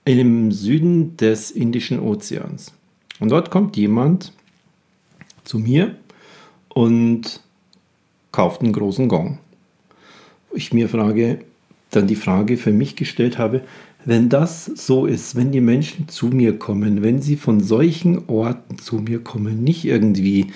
im 0.05 0.51
Süden 0.51 1.17
des 1.17 1.51
Indischen 1.51 1.99
Ozeans. 1.99 2.73
Und 3.19 3.29
dort 3.29 3.51
kommt 3.51 3.75
jemand 3.75 4.31
zu 5.43 5.59
mir 5.59 5.95
und 6.69 7.41
kauft 8.31 8.61
einen 8.61 8.73
großen 8.73 9.07
Gong. 9.07 9.39
Ich 10.53 10.73
mir 10.73 10.89
frage, 10.89 11.39
dann 11.91 12.07
die 12.07 12.15
Frage 12.15 12.57
für 12.57 12.71
mich 12.71 12.95
gestellt 12.95 13.37
habe, 13.37 13.61
wenn 14.07 14.29
das 14.29 14.63
so 14.63 15.05
ist, 15.05 15.35
wenn 15.35 15.51
die 15.51 15.59
Menschen 15.59 16.07
zu 16.07 16.27
mir 16.27 16.57
kommen, 16.57 17.03
wenn 17.03 17.21
sie 17.21 17.35
von 17.35 17.59
solchen 17.59 18.29
Orten 18.29 18.79
zu 18.79 18.95
mir 18.95 19.19
kommen, 19.19 19.65
nicht 19.65 19.83
irgendwie, 19.83 20.47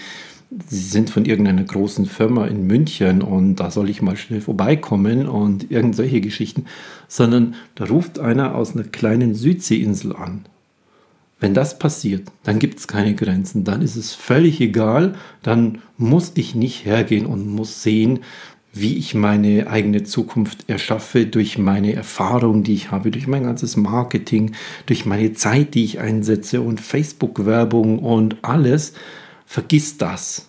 sie 0.70 0.79
sind 0.79 1.10
von 1.10 1.25
irgendeiner 1.25 1.65
großen 1.65 2.05
Firma 2.05 2.48
in 2.48 2.65
München 2.65 3.22
und 3.22 3.58
da 3.58 3.70
soll 3.70 3.89
ich 3.89 4.01
mal 4.01 4.15
schnell 4.15 4.39
vorbeikommen 4.39 5.27
und 5.27 5.70
irgendwelche 5.70 6.22
Geschichten, 6.22 6.63
sondern 7.10 7.55
da 7.75 7.86
ruft 7.86 8.20
einer 8.20 8.55
aus 8.55 8.74
einer 8.74 8.86
kleinen 8.86 9.36
Südseeinsel 9.36 10.15
an. 10.15 10.46
Wenn 11.41 11.53
das 11.53 11.77
passiert, 11.77 12.31
dann 12.43 12.58
gibt 12.58 12.79
es 12.79 12.88
keine 12.88 13.15
Grenzen, 13.15 13.65
dann 13.65 13.81
ist 13.81 13.98
es 13.98 14.13
völlig 14.13 14.62
egal, 14.62 15.15
dann 15.43 15.79
muss 15.98 16.31
ich 16.36 16.55
nicht 16.55 16.86
hergehen 16.86 17.25
und 17.25 17.48
muss 17.48 17.84
sehen, 17.84 18.20
wie 18.74 18.98
ich 18.98 19.13
meine 19.16 19.68
eigene 19.68 20.04
Zukunft 20.04 20.70
erschaffe 20.70 21.25
durch 21.25 21.58
meine 21.58 21.94
Erfahrung, 21.94 22.63
die 22.63 22.74
ich 22.74 22.92
habe, 22.92 23.12
durch 23.12 23.28
mein 23.28 23.44
ganzes 23.44 23.75
Marketing, 23.75 24.54
durch 24.86 25.06
meine 25.06 25.34
Zeit, 25.34 25.74
die 25.74 25.84
ich 25.84 26.00
einsetze 26.00 26.62
und 26.62 26.80
Facebook-Werbung 26.80 28.00
und 28.00 28.38
alles. 28.44 28.94
Vergiss 29.46 29.98
das. 29.98 30.48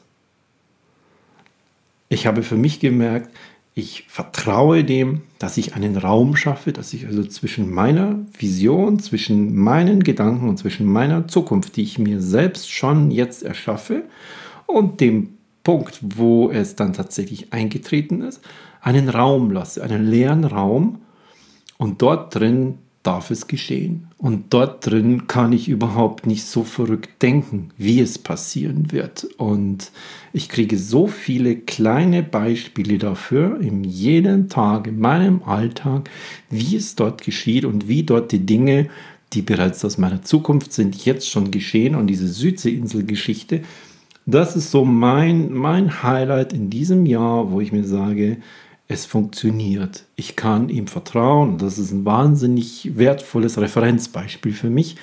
Ich 2.09 2.27
habe 2.27 2.43
für 2.43 2.57
mich 2.57 2.79
gemerkt, 2.79 3.31
ich 3.75 4.05
vertraue 4.07 4.85
dem, 4.85 5.23
dass 5.39 5.57
ich 5.57 5.75
einen 5.75 5.97
Raum 5.97 6.37
schaffe, 6.37 6.73
dass 6.73 6.93
ich 6.93 7.07
also 7.07 7.25
zwischen 7.25 7.71
meiner 7.71 8.21
Vision, 8.39 9.01
zwischen 9.01 9.57
meinen 9.57 10.05
Gedanken 10.05 10.49
und 10.49 10.59
zwischen 10.59 10.87
meiner 10.87 11.27
Zukunft, 11.27 11.77
die 11.77 11.83
ich 11.83 11.99
mir 11.99 12.21
selbst 12.21 12.71
schon 12.71 13.11
jetzt 13.11 13.43
erschaffe, 13.43 14.05
und 14.67 15.01
dem 15.01 15.39
Punkt, 15.65 15.99
wo 16.03 16.51
es 16.51 16.77
dann 16.77 16.93
tatsächlich 16.93 17.53
eingetreten 17.53 18.23
ist, 18.23 18.41
einen 18.81 19.09
Raum 19.09 19.51
lasse, 19.51 19.83
einen 19.83 20.07
leeren 20.07 20.45
Raum 20.45 20.99
und 21.79 22.03
dort 22.03 22.35
drin 22.35 22.79
darf 23.03 23.31
es 23.31 23.49
geschehen. 23.49 24.09
Und 24.17 24.55
dort 24.55 24.87
drin 24.87 25.27
kann 25.27 25.53
ich 25.53 25.69
überhaupt 25.69 26.27
nicht 26.27 26.45
so 26.45 26.63
verrückt 26.63 27.21
denken, 27.21 27.71
wie 27.77 28.01
es 28.01 28.19
passieren 28.19 28.93
wird. 28.93 29.25
Und 29.37 29.91
ich 30.33 30.49
kriege 30.49 30.79
so 30.79 31.09
viele 31.09 31.57
kleine 31.57 32.23
Beispiele 32.23 32.99
dafür 32.99 33.61
in 33.61 33.83
jedem 33.83 34.49
Tag, 34.49 34.87
in 34.87 35.01
meinem 35.01 35.43
Alltag, 35.43 36.09
wie 36.51 36.77
es 36.77 36.95
dort 36.95 37.23
geschieht 37.23 37.65
und 37.65 37.89
wie 37.89 38.05
dort 38.05 38.31
die 38.31 38.47
Dinge, 38.47 38.89
die 39.33 39.43
bereits 39.43 39.85
aus 39.85 39.99
meiner 39.99 40.23
Zukunft 40.23 40.73
sind, 40.73 41.05
jetzt 41.05 41.29
schon 41.29 41.51
geschehen. 41.51 41.97
Und 41.97 42.07
diese 42.07 42.29
Südseeinsel-Geschichte, 42.29 43.63
das 44.27 44.57
ist 44.57 44.71
so 44.71 44.85
mein, 44.85 45.53
mein 45.53 46.03
Highlight 46.03 46.53
in 46.53 46.71
diesem 46.71 47.07
Jahr, 47.07 47.51
wo 47.51 47.61
ich 47.61 47.73
mir 47.73 47.85
sage, 47.85 48.39
es 48.89 49.07
funktioniert. 49.07 50.05
Ich 50.17 50.37
kann 50.37 50.69
ihm 50.69 50.87
vertrauen. 50.87 51.59
Das 51.59 51.79
ist 51.79 51.93
ein 51.93 52.05
wahnsinnig 52.05 52.97
wertvolles 52.97 53.59
Referenzbeispiel 53.59 54.53
für 54.53 54.71
mich, 54.71 54.97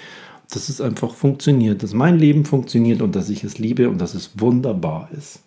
dass 0.52 0.70
es 0.70 0.80
einfach 0.80 1.14
funktioniert, 1.14 1.84
dass 1.84 1.94
mein 1.94 2.18
Leben 2.18 2.46
funktioniert 2.46 3.02
und 3.02 3.16
dass 3.16 3.30
ich 3.30 3.44
es 3.44 3.58
liebe 3.58 3.90
und 3.90 4.00
dass 4.00 4.14
es 4.14 4.32
wunderbar 4.40 5.10
ist. 5.18 5.42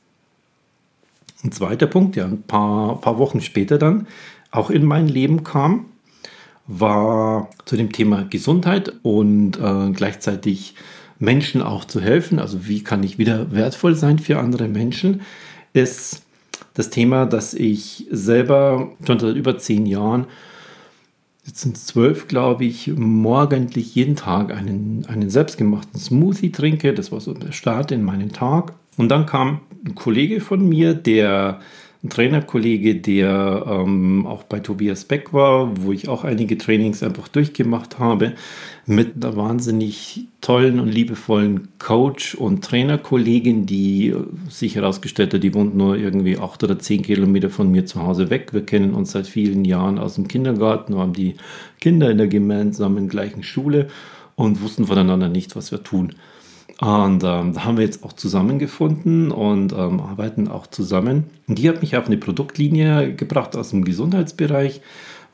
Ein 1.45 1.53
zweiter 1.53 1.87
Punkt, 1.87 2.17
der 2.17 2.27
ein 2.27 2.43
paar, 2.43 3.01
paar 3.01 3.19
Wochen 3.19 3.41
später 3.41 3.79
dann 3.79 4.07
auch 4.51 4.71
in 4.71 4.85
mein 4.85 5.09
Leben 5.09 5.43
kam, 5.43 5.87
war 6.67 7.49
zu 7.65 7.77
dem 7.77 7.91
Thema 7.91 8.25
Gesundheit 8.25 8.93
und 9.03 9.59
äh, 9.59 9.91
gleichzeitig 9.93 10.75
Menschen 11.23 11.63
auch 11.63 11.85
zu 11.85 12.01
helfen. 12.01 12.39
Also 12.39 12.67
wie 12.67 12.83
kann 12.83 13.03
ich 13.05 13.17
wieder 13.17 13.53
wertvoll 13.53 13.95
sein 13.95 14.19
für 14.19 14.39
andere 14.39 14.69
Menschen, 14.69 15.23
ist 15.73 16.23
das 16.75 16.91
Thema, 16.91 17.27
dass 17.27 17.55
ich 17.55 18.07
selber 18.11 18.91
schon 19.07 19.21
seit 19.21 19.37
über 19.37 19.57
zehn 19.57 19.87
Jahren, 19.87 20.27
jetzt 21.47 21.61
sind 21.61 21.77
es 21.77 21.87
zwölf, 21.87 22.29
glaube 22.29 22.65
ich, 22.65 22.89
morgendlich 22.89 23.95
jeden 23.95 24.17
Tag 24.17 24.53
einen, 24.53 25.07
einen 25.07 25.31
selbstgemachten 25.31 25.99
Smoothie 25.99 26.51
trinke. 26.51 26.93
Das 26.93 27.13
war 27.13 27.21
so 27.21 27.35
der 27.35 27.53
Start 27.53 27.93
in 27.93 28.03
meinen 28.03 28.33
Tag. 28.33 28.75
Und 28.97 29.09
dann 29.09 29.27
kam 29.27 29.61
ein 29.87 29.95
Kollege 29.95 30.41
von 30.41 30.69
mir, 30.69 30.95
der 30.95 31.61
ein 32.05 32.11
Trainerkollege, 32.11 32.97
der 32.97 33.65
ähm, 33.69 34.27
auch 34.27 34.43
bei 34.43 34.59
Tobias 34.59 35.05
Beck 35.05 35.33
war, 35.33 35.71
wo 35.81 35.93
ich 35.93 36.09
auch 36.09 36.25
einige 36.25 36.59
Trainings 36.59 37.03
einfach 37.05 37.29
durchgemacht 37.29 38.01
habe, 38.01 38.33
mit 38.87 39.25
einer 39.25 39.37
wahnsinnig 39.37 40.27
tollen 40.41 40.81
und 40.81 40.89
liebevollen 40.89 41.69
Coach- 41.79 42.35
und 42.35 42.65
Trainerkollegin, 42.65 43.67
die 43.67 44.17
sich 44.49 44.75
herausgestellt 44.75 45.33
hat, 45.33 45.45
die 45.45 45.55
wohnt 45.55 45.77
nur 45.77 45.97
irgendwie 45.97 46.39
acht 46.39 46.65
oder 46.65 46.77
zehn 46.77 47.03
Kilometer 47.03 47.51
von 47.51 47.71
mir 47.71 47.87
zu 47.87 48.03
Hause 48.03 48.31
weg. 48.31 48.53
Wir 48.53 48.67
kennen 48.67 48.95
uns 48.95 49.13
seit 49.13 49.29
vielen 49.29 49.65
Jahren 49.65 50.01
aus 50.01 50.17
dem 50.17 50.27
Kindergarten, 50.27 50.97
haben 50.97 51.13
die 51.13 51.37
Kinder 51.81 52.11
in 52.11 52.19
der 52.19 52.27
gemeinsamen 52.27 53.09
gleichen 53.09 53.45
Schule 53.45 53.87
und 54.35 54.61
wussten 54.61 54.87
voneinander 54.87 55.29
nicht, 55.29 55.55
was 55.55 55.71
wir 55.71 55.85
tun. 55.85 56.17
Und 56.83 57.23
ähm, 57.23 57.53
da 57.53 57.65
haben 57.65 57.77
wir 57.77 57.85
jetzt 57.85 58.03
auch 58.03 58.13
zusammengefunden 58.13 59.31
und 59.31 59.73
ähm, 59.73 60.01
arbeiten 60.01 60.49
auch 60.49 60.67
zusammen. 60.67 61.31
Und 61.47 61.61
die 61.61 61.69
hat 61.69 61.81
mich 61.81 61.97
auf 61.97 62.07
eine 62.07 62.17
Produktlinie 62.17 63.15
gebracht 63.15 63.55
aus 63.55 63.71
dem 63.71 63.85
Gesundheitsbereich 63.85 64.81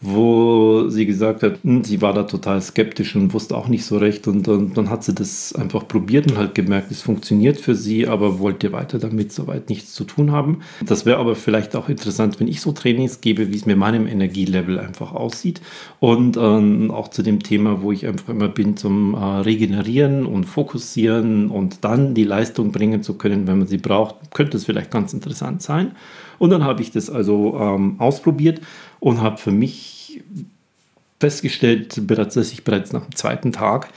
wo 0.01 0.89
sie 0.89 1.07
gesagt 1.07 1.43
hat, 1.43 1.59
hm, 1.65 1.83
sie 1.83 2.01
war 2.01 2.13
da 2.13 2.23
total 2.23 2.63
skeptisch 2.63 3.17
und 3.17 3.35
wusste 3.35 3.57
auch 3.57 3.67
nicht 3.67 3.85
so 3.85 3.99
recht. 3.99 4.29
Und, 4.29 4.47
und 4.47 4.77
dann 4.77 4.91
hat 4.91 5.03
sie 5.03 5.13
das 5.13 5.53
einfach 5.55 5.89
probiert 5.89 6.31
und 6.31 6.39
halt 6.39 6.55
gemerkt, 6.55 6.93
es 6.93 7.03
funktioniert 7.03 7.59
für 7.59 7.75
sie, 7.75 8.07
aber 8.07 8.39
wollte 8.39 8.71
weiter 8.73 9.01
damit 9.01 9.33
soweit 9.33 9.69
nichts 9.69 9.93
zu 9.95 10.05
tun 10.05 10.31
haben. 10.31 10.61
Das 10.87 11.05
wäre 11.05 11.19
aber 11.19 11.35
vielleicht 11.35 11.75
auch 11.75 11.89
interessant, 11.89 12.39
wenn 12.39 12.47
ich 12.47 12.61
so 12.61 12.71
Trainings 12.71 13.21
gebe, 13.21 13.53
wie 13.53 13.57
es 13.57 13.67
mit 13.67 13.77
meinem 13.77 14.07
Energielevel 14.07 14.79
einfach 14.79 15.13
aussieht. 15.13 15.61
Und 15.99 16.37
ähm, 16.37 16.93
auch 16.93 17.09
zu 17.09 17.23
dem 17.23 17.43
Thema, 17.43 17.83
wo 17.83 17.91
ich 17.91 18.07
einfach 18.07 18.29
immer 18.29 18.49
bin 18.49 18.77
zum 18.77 19.15
äh, 19.15 19.19
Regenerieren 19.19 20.27
und 20.27 20.45
Fokussieren 20.45 21.51
und 21.51 21.85
dann 21.85 22.15
die 22.15 22.25
Leistung 22.25 22.71
bringen 22.71 23.03
zu 23.03 23.15
können, 23.15 23.49
wenn 23.49 23.59
man 23.59 23.67
sie 23.67 23.79
braucht, 23.79 24.33
könnte 24.33 24.59
es 24.59 24.65
vielleicht 24.65 24.93
ganz 24.93 25.13
interessant 25.13 25.61
sein. 25.61 25.93
Und 26.39 26.51
dann 26.51 26.65
habe 26.65 26.83
ich 26.83 26.91
das 26.91 27.11
also 27.11 27.59
ähm, 27.61 27.97
ausprobiert 27.99 28.61
und 29.01 29.21
habe 29.21 29.39
für 29.39 29.53
mich 29.53 30.23
festgestellt, 31.21 32.01
dass 32.11 32.53
ich 32.53 32.65
bereits 32.65 32.93
nach 32.93 33.05
dem 33.05 33.15
zweiten 33.15 33.53
Tag, 33.53 33.89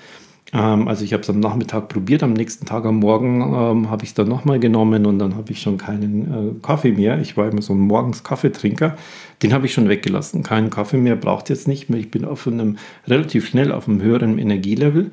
ähm, 0.54 0.88
also 0.88 1.04
ich 1.04 1.14
habe 1.14 1.24
es 1.24 1.30
am 1.30 1.40
Nachmittag 1.40 1.88
probiert, 1.88 2.24
am 2.24 2.34
nächsten 2.34 2.66
Tag 2.66 2.86
am 2.86 2.98
Morgen 2.98 3.42
ähm, 3.42 3.90
habe 3.90 4.04
ich 4.04 4.10
es 4.10 4.14
dann 4.16 4.28
nochmal 4.28 4.60
genommen 4.60 5.06
und 5.06 5.20
dann 5.20 5.36
habe 5.36 5.52
ich 5.52 5.62
schon 5.62 5.78
keinen 5.78 6.58
äh, 6.58 6.60
Kaffee 6.62 6.92
mehr. 6.92 7.20
Ich 7.20 7.38
war 7.38 7.50
immer 7.50 7.62
so 7.62 7.74
ein 7.74 7.80
morgens 7.80 8.24
Kaffeetrinker, 8.24 8.98
den 9.44 9.54
habe 9.54 9.66
ich 9.66 9.74
schon 9.74 9.88
weggelassen. 9.88 10.44
Keinen 10.44 10.70
Kaffee 10.70 10.98
mehr, 10.98 11.16
braucht 11.16 11.50
jetzt 11.50 11.68
nicht 11.68 11.90
mehr. 11.90 12.00
Ich 12.00 12.12
bin 12.12 12.26
auf 12.26 12.48
einem 12.48 12.78
relativ 13.08 13.48
schnell 13.48 13.72
auf 13.72 13.88
einem 13.88 14.02
höheren 14.02 14.38
Energielevel. 14.40 15.12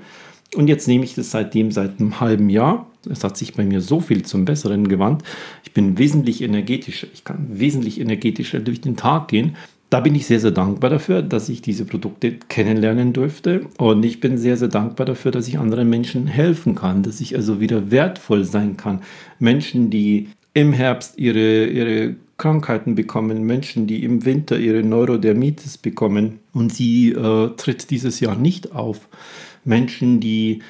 Und 0.55 0.69
jetzt 0.69 0.89
nehme 0.89 1.05
ich 1.05 1.15
das 1.15 1.31
seitdem 1.31 1.71
seit 1.71 2.01
einem 2.01 2.21
halben 2.21 2.49
Jahr. 2.49 2.87
Es 3.09 3.23
hat 3.23 3.37
sich 3.37 3.55
bei 3.55 3.65
mir 3.65 3.81
so 3.81 4.01
viel 4.01 4.25
zum 4.25 4.45
Besseren 4.45 4.89
gewandt. 4.89 5.23
Ich 5.65 5.73
bin 5.73 5.99
wesentlich 5.99 6.43
energetischer. 6.43 7.07
Ich 7.13 7.25
kann 7.25 7.47
wesentlich 7.49 8.01
energetischer 8.01 8.61
durch 8.61 8.81
den 8.81 8.97
Tag 8.97 9.29
gehen 9.29 9.57
da 9.91 10.01
bin 10.01 10.15
ich 10.15 10.27
sehr, 10.27 10.41
sehr 10.41 10.51
dankbar 10.51 10.91
dafür, 10.91 11.23
dass 11.23 11.49
ich 11.49 11.63
diese 11.63 11.85
Produkte 11.85 12.33
kennenlernen 12.49 13.13
durfte. 13.13 13.63
Und 13.79 14.05
ich 14.05 14.21
bin 14.21 14.37
sehr, 14.37 14.57
sehr 14.57 14.69
dankbar 14.69 15.07
dafür, 15.07 15.31
dass 15.31 15.49
ich 15.49 15.59
anderen 15.59 15.89
Menschen 15.89 16.27
helfen 16.27 16.75
kann, 16.75 17.03
dass 17.03 17.21
ich 17.21 17.35
also 17.35 17.61
wieder 17.61 17.91
wertvoll 17.91 18.45
sein 18.45 18.77
kann. 18.77 19.01
Menschen, 19.39 19.89
die 19.89 20.29
im 20.53 20.73
Herbst 20.73 21.19
ihre, 21.19 21.67
ihre 21.67 22.17
Krankheiten 22.37 22.95
bekommen, 22.95 23.45
Menschen, 23.45 23.87
die 23.87 24.05
im 24.05 24.25
Winter 24.25 24.59
ihre 24.59 24.83
Neurodermitis 24.83 25.79
bekommen 25.79 26.41
und 26.53 26.73
sie 26.73 27.13
äh, 27.13 27.51
tritt 27.57 27.91
dieses 27.91 28.21
Jahr 28.21 28.37
nicht 28.37 28.73
auf. 28.73 29.09
Menschen, 29.69 30.21
die 30.21 30.63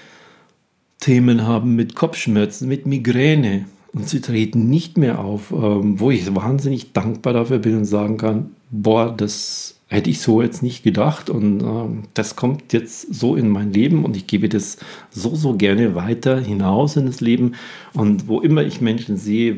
Themen 1.00 1.46
haben 1.46 1.76
mit 1.76 1.94
Kopfschmerzen, 1.94 2.68
mit 2.68 2.86
Migräne. 2.86 3.66
Und 3.94 4.08
sie 4.08 4.20
treten 4.20 4.68
nicht 4.68 4.98
mehr 4.98 5.18
auf, 5.20 5.50
ähm, 5.50 5.98
wo 5.98 6.10
ich 6.10 6.34
wahnsinnig 6.34 6.92
dankbar 6.92 7.32
dafür 7.32 7.58
bin 7.58 7.76
und 7.76 7.84
sagen 7.86 8.18
kann, 8.18 8.50
boah, 8.70 9.14
das 9.16 9.78
hätte 9.86 10.10
ich 10.10 10.20
so 10.20 10.42
jetzt 10.42 10.62
nicht 10.62 10.82
gedacht. 10.82 11.30
Und 11.30 11.62
äh, 11.62 12.06
das 12.14 12.36
kommt 12.36 12.72
jetzt 12.72 13.14
so 13.14 13.34
in 13.34 13.48
mein 13.48 13.72
Leben 13.72 14.04
und 14.04 14.16
ich 14.16 14.26
gebe 14.26 14.48
das 14.48 14.76
so, 15.10 15.34
so 15.34 15.54
gerne 15.54 15.94
weiter 15.94 16.38
hinaus 16.40 16.96
in 16.96 17.06
das 17.06 17.20
Leben. 17.20 17.54
Und 17.94 18.28
wo 18.28 18.40
immer 18.40 18.62
ich 18.62 18.80
Menschen 18.80 19.16
sehe, 19.16 19.56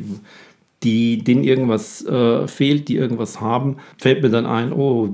die, 0.82 1.18
denen 1.18 1.44
irgendwas 1.44 2.04
äh, 2.06 2.46
fehlt, 2.46 2.88
die 2.88 2.96
irgendwas 2.96 3.40
haben, 3.40 3.76
fällt 3.98 4.22
mir 4.22 4.30
dann 4.30 4.46
ein, 4.46 4.72
oh, 4.72 5.10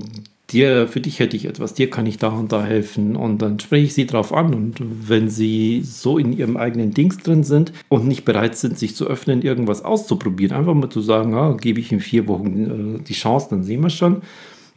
dir, 0.49 0.87
für 0.87 1.01
dich 1.01 1.19
hätte 1.19 1.35
ich 1.35 1.45
etwas, 1.45 1.73
dir 1.73 1.89
kann 1.89 2.05
ich 2.05 2.17
da 2.17 2.29
und 2.29 2.51
da 2.51 2.63
helfen. 2.63 3.15
Und 3.15 3.41
dann 3.41 3.59
spreche 3.59 3.85
ich 3.85 3.93
sie 3.93 4.07
drauf 4.07 4.33
an. 4.33 4.53
Und 4.53 4.75
wenn 4.79 5.29
sie 5.29 5.81
so 5.83 6.17
in 6.17 6.33
ihrem 6.33 6.57
eigenen 6.57 6.93
Dings 6.93 7.17
drin 7.17 7.43
sind 7.43 7.73
und 7.89 8.07
nicht 8.07 8.25
bereit 8.25 8.55
sind, 8.55 8.77
sich 8.77 8.95
zu 8.95 9.07
öffnen, 9.07 9.41
irgendwas 9.41 9.83
auszuprobieren, 9.83 10.55
einfach 10.55 10.73
mal 10.73 10.89
zu 10.89 11.01
sagen, 11.01 11.33
ah, 11.33 11.57
gebe 11.59 11.79
ich 11.79 11.91
in 11.91 11.99
vier 11.99 12.27
Wochen 12.27 12.97
äh, 12.99 13.03
die 13.03 13.13
Chance, 13.13 13.47
dann 13.49 13.63
sehen 13.63 13.81
wir 13.81 13.89
schon. 13.89 14.21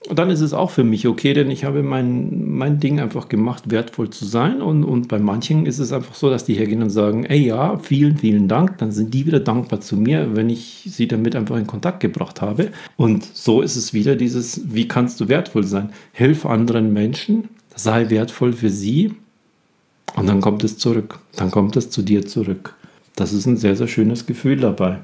Und 0.09 0.19
dann 0.19 0.31
ist 0.31 0.41
es 0.41 0.55
auch 0.55 0.71
für 0.71 0.83
mich 0.83 1.07
okay, 1.07 1.35
denn 1.35 1.51
ich 1.51 1.65
habe 1.65 1.83
mein, 1.83 2.49
mein 2.49 2.81
Ding 2.81 3.01
einfach 3.01 3.29
gemacht, 3.29 3.71
wertvoll 3.71 4.09
zu 4.09 4.25
sein. 4.25 4.63
Und, 4.63 4.83
und 4.83 5.09
bei 5.09 5.19
manchen 5.19 5.67
ist 5.67 5.79
es 5.79 5.93
einfach 5.93 6.15
so, 6.15 6.31
dass 6.31 6.47
die 6.47 6.55
hergehen 6.55 6.83
und 6.83 6.89
sagen, 6.89 7.27
ey 7.27 7.39
ja, 7.39 7.77
vielen, 7.79 8.17
vielen 8.17 8.49
Dank. 8.49 8.79
Dann 8.79 8.93
sind 8.93 9.13
die 9.13 9.27
wieder 9.27 9.41
dankbar 9.41 9.83
zu 9.83 9.99
mir, 9.99 10.35
wenn 10.35 10.49
ich 10.49 10.89
sie 10.91 11.07
damit 11.07 11.37
einfach 11.37 11.57
in 11.57 11.67
Kontakt 11.67 12.01
gebracht 12.01 12.41
habe. 12.41 12.71
Und 12.97 13.25
so 13.25 13.61
ist 13.61 13.77
es 13.77 13.93
wieder 13.93 14.17
dieses, 14.17 14.75
wie 14.75 14.89
kannst 14.89 15.21
du 15.21 15.29
wertvoll 15.29 15.65
sein? 15.65 15.91
Hilf 16.13 16.47
anderen 16.47 16.95
Menschen, 16.95 17.51
sei 17.77 18.09
wertvoll 18.09 18.55
für 18.55 18.71
sie. 18.71 19.13
Und 20.17 20.27
dann 20.29 20.41
kommt 20.41 20.65
es 20.65 20.79
zurück. 20.79 21.19
Dann 21.37 21.51
kommt 21.51 21.77
es 21.77 21.91
zu 21.91 22.01
dir 22.01 22.27
zurück. 22.27 22.75
Das 23.17 23.35
ist 23.35 23.45
ein 23.45 23.59
sehr, 23.59 23.77
sehr 23.77 23.89
schönes 23.89 24.25
Gefühl 24.25 24.57
dabei. 24.57 25.01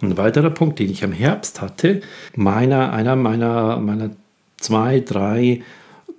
Ein 0.00 0.16
weiterer 0.16 0.50
Punkt, 0.50 0.78
den 0.78 0.90
ich 0.90 1.02
im 1.02 1.12
Herbst 1.12 1.60
hatte, 1.60 2.00
meiner, 2.34 2.92
einer 2.92 3.16
meiner, 3.16 3.78
meiner 3.78 4.10
zwei, 4.56 5.00
drei 5.00 5.62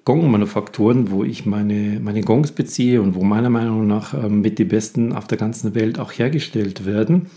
Gong-Manufakturen, 0.06 1.12
wo 1.12 1.24
ich 1.24 1.46
meine, 1.46 2.00
meine 2.01 2.22
Gongs 2.22 2.51
beziehe 2.51 3.01
und 3.01 3.15
wo 3.15 3.24
meiner 3.24 3.50
Meinung 3.50 3.88
nach 3.88 4.13
ähm, 4.13 4.42
mit 4.42 4.60
die 4.60 4.65
besten 4.65 5.13
auf 5.13 5.27
der 5.27 5.38
ganzen 5.38 5.75
Welt 5.75 5.98
auch 6.00 6.12
hergestellt 6.12 6.86
werden, 6.86 7.27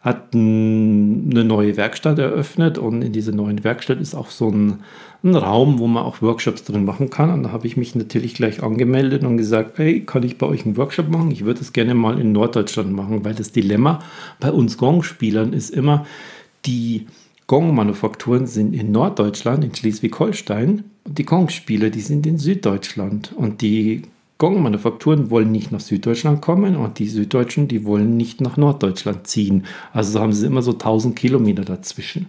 hat 0.00 0.32
eine 0.32 1.44
neue 1.44 1.76
Werkstatt 1.76 2.18
eröffnet 2.18 2.78
und 2.78 3.02
in 3.02 3.12
dieser 3.12 3.32
neuen 3.32 3.64
Werkstatt 3.64 4.00
ist 4.00 4.14
auch 4.14 4.30
so 4.30 4.48
ein, 4.48 4.80
ein 5.24 5.34
Raum, 5.34 5.80
wo 5.80 5.88
man 5.88 6.04
auch 6.04 6.22
Workshops 6.22 6.62
drin 6.62 6.84
machen 6.84 7.10
kann. 7.10 7.30
Und 7.30 7.42
da 7.42 7.52
habe 7.52 7.66
ich 7.66 7.76
mich 7.76 7.96
natürlich 7.96 8.34
gleich 8.34 8.62
angemeldet 8.62 9.24
und 9.24 9.38
gesagt, 9.38 9.78
hey, 9.78 10.00
kann 10.00 10.22
ich 10.22 10.38
bei 10.38 10.46
euch 10.46 10.64
einen 10.64 10.76
Workshop 10.76 11.08
machen? 11.08 11.32
Ich 11.32 11.44
würde 11.44 11.60
es 11.60 11.72
gerne 11.72 11.94
mal 11.94 12.20
in 12.20 12.30
Norddeutschland 12.30 12.92
machen, 12.92 13.24
weil 13.24 13.34
das 13.34 13.50
Dilemma 13.50 13.98
bei 14.38 14.52
uns 14.52 14.78
Gong-Spielern 14.78 15.52
ist 15.52 15.70
immer, 15.70 16.06
die 16.64 17.06
Gong-Manufakturen 17.48 18.46
sind 18.46 18.74
in 18.74 18.92
Norddeutschland, 18.92 19.64
in 19.64 19.74
Schleswig-Holstein 19.74 20.84
und 21.04 21.18
die 21.18 21.24
Gong-Spieler, 21.24 21.90
die 21.90 22.02
sind 22.02 22.24
in 22.24 22.38
Süddeutschland. 22.38 23.32
Und 23.34 23.62
die 23.62 24.02
Gong-Manufakturen 24.38 25.30
wollen 25.30 25.50
nicht 25.50 25.72
nach 25.72 25.80
Süddeutschland 25.80 26.40
kommen 26.40 26.76
und 26.76 27.00
die 27.00 27.08
Süddeutschen, 27.08 27.66
die 27.66 27.84
wollen 27.84 28.16
nicht 28.16 28.40
nach 28.40 28.56
Norddeutschland 28.56 29.26
ziehen. 29.26 29.66
Also 29.92 30.20
haben 30.20 30.32
sie 30.32 30.46
immer 30.46 30.62
so 30.62 30.72
1000 30.72 31.16
Kilometer 31.16 31.64
dazwischen. 31.64 32.28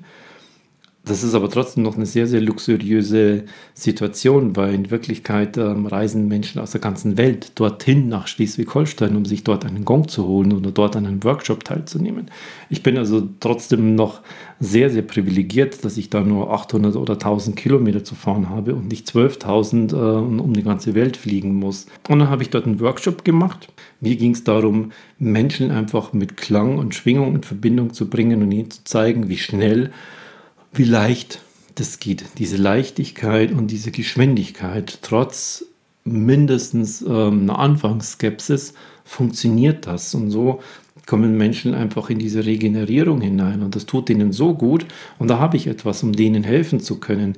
Das 1.06 1.24
ist 1.24 1.34
aber 1.34 1.50
trotzdem 1.50 1.84
noch 1.84 1.96
eine 1.96 2.06
sehr, 2.06 2.28
sehr 2.28 2.42
luxuriöse 2.42 3.46
Situation, 3.74 4.56
weil 4.56 4.74
in 4.74 4.92
Wirklichkeit 4.92 5.58
ähm, 5.58 5.86
reisen 5.86 6.28
Menschen 6.28 6.60
aus 6.60 6.72
der 6.72 6.82
ganzen 6.82 7.18
Welt 7.18 7.54
dorthin 7.56 8.10
nach 8.10 8.28
Schleswig-Holstein, 8.28 9.16
um 9.16 9.26
sich 9.26 9.44
dort 9.44 9.66
einen 9.66 9.86
Gong 9.86 10.10
zu 10.10 10.28
holen 10.28 10.52
oder 10.52 10.72
dort 10.72 10.98
an 10.98 11.06
einem 11.06 11.24
Workshop 11.24 11.64
teilzunehmen. 11.64 12.30
Ich 12.70 12.84
bin 12.84 12.98
also 12.98 13.28
trotzdem 13.40 13.96
noch 13.96 14.22
sehr, 14.60 14.90
sehr 14.90 15.02
privilegiert, 15.02 15.84
dass 15.86 15.98
ich 15.98 16.10
da 16.10 16.22
nur 16.22 16.52
800 16.52 16.98
oder 16.98 17.14
1000 17.14 17.56
Kilometer 17.56 18.04
zu 18.04 18.14
fahren 18.14 18.50
habe 18.50 18.76
und 18.76 18.90
nicht 18.90 19.08
12.000 19.08 19.94
äh, 19.94 20.42
um 20.42 20.54
die 20.54 20.64
ganze 20.64 20.96
Welt 20.96 21.16
fliegen 21.16 21.56
muss. 21.56 21.86
Und 22.10 22.20
dann 22.20 22.30
habe 22.30 22.44
ich 22.44 22.50
dort 22.50 22.66
einen 22.66 22.82
Workshop 22.82 23.24
gemacht. 23.24 23.72
Mir 24.02 24.18
ging 24.18 24.32
es 24.32 24.44
darum, 24.44 24.92
Menschen 25.18 25.72
einfach 25.72 26.12
mit 26.12 26.36
Klang 26.36 26.78
und 26.78 26.94
Schwingung 26.94 27.36
in 27.36 27.44
Verbindung 27.44 27.94
zu 27.94 28.10
bringen 28.10 28.44
und 28.44 28.52
ihnen 28.52 28.70
zu 28.70 28.84
zeigen, 28.84 29.30
wie 29.30 29.38
schnell 29.38 29.92
wie 30.74 30.84
leicht 30.84 31.42
das 31.76 32.00
geht. 32.00 32.26
Diese 32.38 32.58
Leichtigkeit 32.58 33.52
und 33.52 33.68
diese 33.68 33.92
Geschwindigkeit, 33.92 35.00
trotz 35.02 35.66
mindestens 36.04 37.02
ähm, 37.02 37.44
einer 37.44 37.60
Anfangsskepsis, 37.60 38.74
funktioniert 39.04 39.88
das. 39.88 40.14
Und 40.14 40.32
so 40.32 40.60
kommen 41.10 41.38
Menschen 41.38 41.74
einfach 41.74 42.10
in 42.12 42.20
diese 42.20 42.46
Regenerierung 42.46 43.22
hinein 43.22 43.64
und 43.64 43.76
das 43.76 43.88
tut 43.88 44.12
ihnen 44.12 44.32
so 44.32 44.54
gut 44.54 44.86
und 45.18 45.28
da 45.28 45.40
habe 45.40 45.58
ich 45.58 45.66
etwas, 45.66 46.04
um 46.04 46.14
denen 46.14 46.44
helfen 46.44 46.80
zu 46.80 47.00
können. 47.00 47.36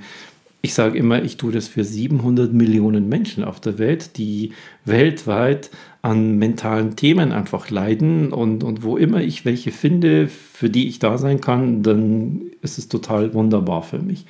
Ich 0.64 0.76
sage 0.76 0.98
immer, 0.98 1.24
ich 1.24 1.38
tue 1.38 1.52
das 1.52 1.68
für 1.68 1.84
700 1.84 2.54
Millionen 2.54 3.10
Menschen 3.10 3.44
auf 3.44 3.60
der 3.60 3.80
Welt, 3.80 4.18
die 4.18 4.54
weltweit 4.86 5.72
an 6.04 6.38
mentalen 6.38 6.96
Themen 6.96 7.32
einfach 7.32 7.70
leiden 7.70 8.32
und, 8.32 8.64
und 8.64 8.84
wo 8.84 8.98
immer 8.98 9.22
ich 9.22 9.44
welche 9.44 9.72
finde, 9.72 10.28
für 10.28 10.70
die 10.70 10.88
ich 10.88 11.00
da 11.00 11.18
sein 11.18 11.42
kann, 11.42 11.82
dann 11.82 12.42
ist 12.62 12.78
es 12.78 12.90
total 12.90 13.34
wunderbar 13.34 13.82
für 13.82 14.00
mich. 14.00 14.26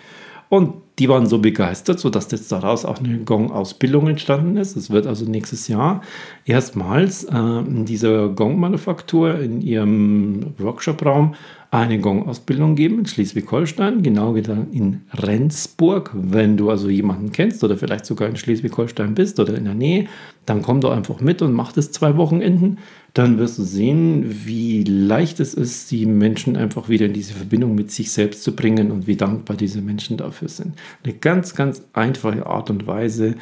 Und 0.48 0.74
die 1.01 1.09
waren 1.09 1.25
so 1.25 1.39
begeistert, 1.39 1.99
sodass 1.99 2.29
jetzt 2.29 2.51
daraus 2.51 2.85
auch 2.85 2.99
eine 2.99 3.17
Gong-Ausbildung 3.17 4.07
entstanden 4.07 4.55
ist. 4.55 4.77
Es 4.77 4.91
wird 4.91 5.07
also 5.07 5.25
nächstes 5.25 5.67
Jahr 5.67 6.01
erstmals 6.45 7.23
äh, 7.23 7.35
in 7.35 7.85
dieser 7.85 8.29
Gong-Manufaktur 8.29 9.39
in 9.39 9.61
ihrem 9.61 10.53
Workshop-Raum 10.59 11.33
eine 11.71 11.99
Gong-Ausbildung 11.99 12.75
geben 12.75 12.99
in 12.99 13.05
Schleswig-Holstein, 13.05 14.03
genau 14.03 14.35
wie 14.35 14.41
in 14.73 15.03
Rendsburg. 15.13 16.11
Wenn 16.13 16.57
du 16.57 16.69
also 16.69 16.89
jemanden 16.89 17.31
kennst 17.31 17.63
oder 17.63 17.77
vielleicht 17.77 18.05
sogar 18.05 18.27
in 18.27 18.35
Schleswig-Holstein 18.35 19.15
bist 19.15 19.39
oder 19.39 19.55
in 19.55 19.63
der 19.63 19.73
Nähe, 19.73 20.07
dann 20.45 20.61
komm 20.63 20.81
doch 20.81 20.91
einfach 20.91 21.21
mit 21.21 21.41
und 21.41 21.53
mach 21.53 21.71
das 21.71 21.93
zwei 21.93 22.17
Wochenenden. 22.17 22.79
Dann 23.13 23.37
wirst 23.37 23.57
du 23.57 23.63
sehen, 23.63 24.25
wie 24.45 24.83
leicht 24.83 25.39
es 25.39 25.53
ist, 25.53 25.91
die 25.91 26.05
Menschen 26.05 26.57
einfach 26.57 26.89
wieder 26.89 27.05
in 27.05 27.13
diese 27.13 27.33
Verbindung 27.33 27.73
mit 27.73 27.89
sich 27.89 28.11
selbst 28.11 28.43
zu 28.43 28.53
bringen 28.53 28.91
und 28.91 29.07
wie 29.07 29.15
dankbar 29.15 29.55
diese 29.55 29.81
Menschen 29.81 30.17
dafür 30.17 30.49
sind. 30.49 30.75
Eine 31.04 31.13
ganz, 31.13 31.56
ganz 31.56 31.84
einfache 31.93 32.45
Art 32.45 32.69
und 32.69 32.88
Weise, 32.88 33.36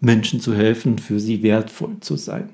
Menschen 0.00 0.40
zu 0.40 0.54
helfen, 0.54 0.98
für 0.98 1.20
sie 1.20 1.42
wertvoll 1.42 1.96
zu 2.00 2.16
sein 2.16 2.50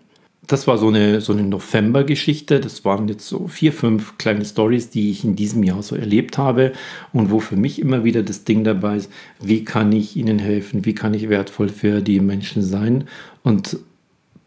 das 0.46 0.66
war 0.66 0.76
so 0.76 0.88
eine, 0.88 1.20
so 1.20 1.32
eine 1.32 1.44
November-Geschichte. 1.44 2.60
Das 2.60 2.84
waren 2.84 3.08
jetzt 3.08 3.26
so 3.26 3.46
vier, 3.46 3.72
fünf 3.72 4.18
kleine 4.18 4.44
Stories, 4.44 4.90
die 4.90 5.10
ich 5.10 5.24
in 5.24 5.36
diesem 5.36 5.62
Jahr 5.62 5.82
so 5.82 5.94
erlebt 5.94 6.36
habe 6.36 6.72
und 7.12 7.30
wo 7.30 7.38
für 7.38 7.56
mich 7.56 7.78
immer 7.78 8.04
wieder 8.04 8.22
das 8.22 8.44
Ding 8.44 8.64
dabei 8.64 8.96
ist, 8.96 9.10
wie 9.40 9.64
kann 9.64 9.92
ich 9.92 10.16
ihnen 10.16 10.38
helfen, 10.38 10.84
wie 10.84 10.94
kann 10.94 11.14
ich 11.14 11.28
wertvoll 11.28 11.68
für 11.68 12.00
die 12.02 12.20
Menschen 12.20 12.62
sein. 12.62 13.04
Und 13.44 13.78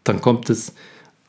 dann 0.04 0.20
kommt 0.20 0.50
es 0.50 0.74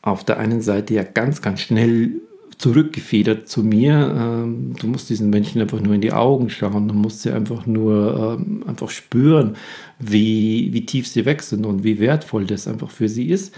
auf 0.01 0.23
der 0.23 0.37
einen 0.37 0.61
Seite 0.61 0.93
ja 0.93 1.03
ganz, 1.03 1.41
ganz 1.41 1.61
schnell 1.61 2.11
zurückgefedert 2.57 3.47
zu 3.47 3.63
mir. 3.63 4.15
Ähm, 4.17 4.73
du 4.79 4.87
musst 4.87 5.09
diesen 5.09 5.29
Menschen 5.29 5.61
einfach 5.61 5.79
nur 5.79 5.93
in 5.93 6.01
die 6.01 6.13
Augen 6.13 6.49
schauen, 6.49 6.87
du 6.87 6.93
musst 6.93 7.21
sie 7.21 7.31
einfach 7.31 7.65
nur 7.65 8.37
ähm, 8.39 8.63
einfach 8.67 8.89
spüren, 8.89 9.55
wie, 9.99 10.69
wie 10.73 10.85
tief 10.85 11.07
sie 11.07 11.25
weg 11.25 11.43
sind 11.43 11.65
und 11.65 11.83
wie 11.83 11.99
wertvoll 11.99 12.45
das 12.45 12.67
einfach 12.67 12.89
für 12.89 13.09
sie 13.09 13.27
ist. 13.29 13.53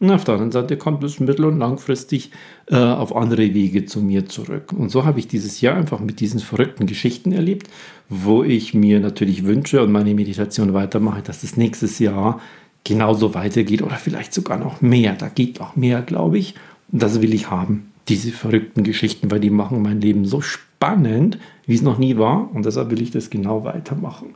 Und 0.00 0.10
auf 0.10 0.24
der 0.24 0.34
anderen 0.34 0.50
Seite 0.50 0.76
kommt 0.76 1.04
es 1.04 1.20
mittel- 1.20 1.44
und 1.44 1.60
langfristig 1.60 2.32
äh, 2.66 2.74
auf 2.74 3.14
andere 3.14 3.54
Wege 3.54 3.84
zu 3.84 4.00
mir 4.00 4.26
zurück. 4.26 4.72
Und 4.72 4.90
so 4.90 5.04
habe 5.04 5.20
ich 5.20 5.28
dieses 5.28 5.60
Jahr 5.60 5.76
einfach 5.76 6.00
mit 6.00 6.18
diesen 6.18 6.40
verrückten 6.40 6.86
Geschichten 6.86 7.30
erlebt, 7.30 7.68
wo 8.08 8.42
ich 8.42 8.74
mir 8.74 8.98
natürlich 8.98 9.44
wünsche 9.44 9.80
und 9.80 9.92
meine 9.92 10.12
Meditation 10.12 10.74
weitermache, 10.74 11.22
dass 11.22 11.44
es 11.44 11.56
nächstes 11.56 12.00
Jahr 12.00 12.40
genauso 12.82 13.34
weitergeht 13.34 13.80
oder 13.80 13.94
vielleicht 13.94 14.34
sogar 14.34 14.58
noch 14.58 14.80
mehr. 14.80 15.14
Da 15.14 15.28
geht 15.28 15.60
auch 15.60 15.76
mehr, 15.76 16.02
glaube 16.02 16.36
ich. 16.36 16.56
Und 16.90 17.00
das 17.00 17.22
will 17.22 17.32
ich 17.32 17.48
haben. 17.48 17.91
Diese 18.08 18.32
verrückten 18.32 18.82
Geschichten, 18.82 19.30
weil 19.30 19.40
die 19.40 19.50
machen 19.50 19.82
mein 19.82 20.00
Leben 20.00 20.24
so 20.24 20.40
spannend, 20.40 21.38
wie 21.66 21.74
es 21.74 21.82
noch 21.82 21.98
nie 21.98 22.16
war. 22.16 22.50
Und 22.54 22.66
deshalb 22.66 22.90
will 22.90 23.02
ich 23.02 23.10
das 23.10 23.30
genau 23.30 23.64
weitermachen. 23.64 24.34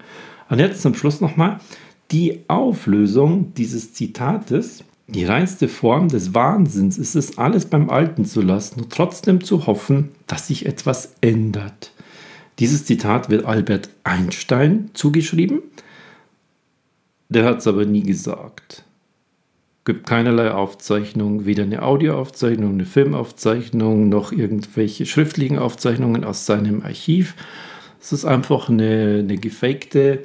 Und 0.49 0.59
jetzt 0.59 0.83
zum 0.83 0.95
Schluss 0.95 1.21
nochmal 1.21 1.61
die 2.13 2.41
Auflösung 2.49 3.53
dieses 3.55 3.93
Zitates 3.93 4.85
die 5.09 5.25
reinste 5.25 5.69
Form 5.69 6.09
des 6.09 6.35
Wahnsinns 6.35 6.99
ist 6.99 7.15
es, 7.15 7.39
alles 7.39 7.67
beim 7.67 7.91
Alten 7.91 8.25
zu 8.25 8.43
lassen 8.43 8.81
und 8.81 8.93
trotzdem 8.93 9.43
zu 9.43 9.67
hoffen, 9.67 10.11
dass 10.27 10.49
sich 10.49 10.67
etwas 10.67 11.15
ändert. 11.21 11.93
Dieses 12.59 12.87
Zitat 12.87 13.31
wird 13.31 13.45
Albert 13.45 13.91
Einstein 14.03 14.91
zugeschrieben. 14.95 15.63
Der 17.29 17.45
hat 17.45 17.59
es 17.59 17.69
aber 17.69 17.85
nie 17.85 18.03
gesagt. 18.03 18.85
Gibt 19.87 20.07
keinerlei 20.07 20.51
Aufzeichnung, 20.51 21.47
weder 21.47 21.63
eine 21.63 21.83
Audioaufzeichnung, 21.83 22.73
eine 22.73 22.85
Filmaufzeichnung, 22.85 24.11
noch 24.11 24.33
irgendwelche 24.33 25.07
schriftlichen 25.07 25.59
Aufzeichnungen 25.59 26.25
aus 26.25 26.45
seinem 26.45 26.83
Archiv. 26.83 27.35
Es 27.99 28.13
ist 28.13 28.27
einfach 28.27 28.69
eine, 28.69 29.21
eine 29.21 29.39
gefakte, 29.39 30.25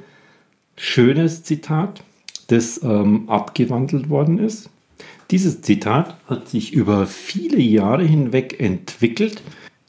schönes 0.75 1.43
Zitat, 1.43 2.03
das 2.47 2.81
ähm, 2.83 3.29
abgewandelt 3.29 4.09
worden 4.09 4.39
ist. 4.39 4.69
Dieses 5.29 5.61
Zitat 5.61 6.17
hat 6.27 6.49
sich 6.49 6.73
über 6.73 7.05
viele 7.05 7.61
Jahre 7.61 8.03
hinweg 8.03 8.59
entwickelt 8.59 9.41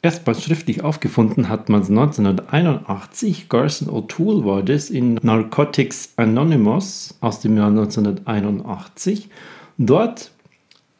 Erstmals 0.03 0.43
schriftlich 0.43 0.83
aufgefunden 0.83 1.47
hat 1.47 1.69
man 1.69 1.81
es 1.81 1.89
1981. 1.89 3.47
Garson 3.47 3.87
O'Toole 3.87 4.43
war 4.43 4.61
das 4.61 4.89
in 4.89 5.13
Narcotics 5.23 6.11
Anonymous 6.17 7.15
aus 7.21 7.39
dem 7.39 7.55
Jahr 7.55 7.69
1981. 7.69 9.29
Dort 9.77 10.31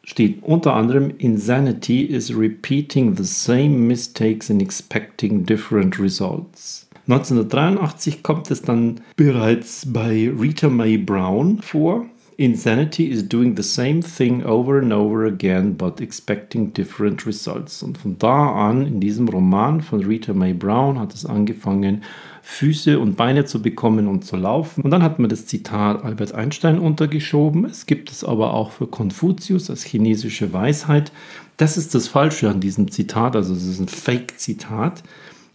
steht 0.02 0.42
unter 0.42 0.74
anderem 0.74 1.12
Insanity 1.18 2.02
is 2.02 2.34
repeating 2.34 3.16
the 3.16 3.24
same 3.24 3.86
mistakes 3.86 4.50
and 4.50 4.60
expecting 4.60 5.44
different 5.44 5.98
results. 5.98 6.88
1983 7.06 8.22
kommt 8.22 8.50
es 8.50 8.62
dann 8.62 9.00
bereits 9.16 9.86
bei 9.86 10.30
Rita 10.30 10.70
Mae 10.70 10.96
Brown 10.96 11.58
vor 11.60 12.06
Insanity 12.36 13.10
is 13.10 13.22
doing 13.22 13.54
the 13.54 13.62
same 13.62 14.02
thing 14.02 14.42
over 14.44 14.78
and 14.78 14.92
over 14.92 15.24
again, 15.24 15.74
but 15.74 16.00
expecting 16.00 16.72
different 16.72 17.26
results. 17.26 17.82
Und 17.82 17.98
von 17.98 18.18
da 18.18 18.68
an, 18.68 18.86
in 18.86 19.00
diesem 19.00 19.28
Roman 19.28 19.80
von 19.80 20.04
Rita 20.04 20.32
Mae 20.32 20.52
Brown, 20.52 20.98
hat 20.98 21.14
es 21.14 21.24
angefangen, 21.24 22.02
Füße 22.46 22.98
und 23.00 23.16
Beine 23.16 23.46
zu 23.46 23.62
bekommen 23.62 24.06
und 24.06 24.26
zu 24.26 24.36
laufen. 24.36 24.82
Und 24.82 24.90
dann 24.90 25.02
hat 25.02 25.18
man 25.18 25.30
das 25.30 25.46
Zitat 25.46 26.04
Albert 26.04 26.34
Einstein 26.34 26.78
untergeschoben. 26.78 27.64
Es 27.64 27.86
gibt 27.86 28.10
es 28.10 28.22
aber 28.22 28.52
auch 28.52 28.70
für 28.70 28.86
Konfuzius 28.86 29.70
als 29.70 29.82
chinesische 29.82 30.52
Weisheit. 30.52 31.10
Das 31.56 31.78
ist 31.78 31.94
das 31.94 32.06
Falsche 32.06 32.50
an 32.50 32.60
diesem 32.60 32.90
Zitat, 32.90 33.34
also 33.34 33.54
es 33.54 33.64
ist 33.64 33.80
ein 33.80 33.88
Fake-Zitat, 33.88 35.02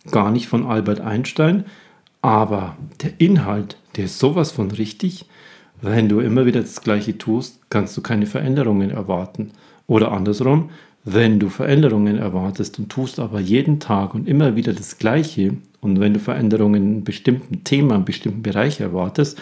gar 0.09 0.31
nicht 0.31 0.47
von 0.47 0.65
Albert 0.65 0.99
Einstein. 0.99 1.65
Aber 2.23 2.75
der 3.03 3.11
Inhalt, 3.19 3.77
der 3.95 4.05
ist 4.05 4.17
sowas 4.17 4.51
von 4.51 4.71
richtig. 4.71 5.27
Wenn 5.81 6.09
du 6.09 6.19
immer 6.21 6.47
wieder 6.47 6.61
das 6.61 6.81
Gleiche 6.81 7.19
tust, 7.19 7.59
kannst 7.69 7.95
du 7.95 8.01
keine 8.01 8.25
Veränderungen 8.25 8.89
erwarten. 8.89 9.51
Oder 9.85 10.11
andersrum, 10.11 10.71
wenn 11.03 11.39
du 11.39 11.49
Veränderungen 11.49 12.17
erwartest 12.17 12.79
und 12.79 12.89
tust 12.89 13.19
aber 13.19 13.39
jeden 13.39 13.79
Tag 13.79 14.15
und 14.15 14.27
immer 14.27 14.55
wieder 14.55 14.73
das 14.73 14.97
Gleiche 14.97 15.53
und 15.81 15.99
wenn 15.99 16.13
du 16.13 16.19
Veränderungen 16.19 16.83
in 16.83 16.89
einem 16.89 17.03
bestimmten 17.03 17.63
Thema, 17.63 17.89
in 17.89 17.95
einem 17.95 18.05
bestimmten 18.05 18.41
Bereich 18.41 18.79
erwartest, 18.79 19.39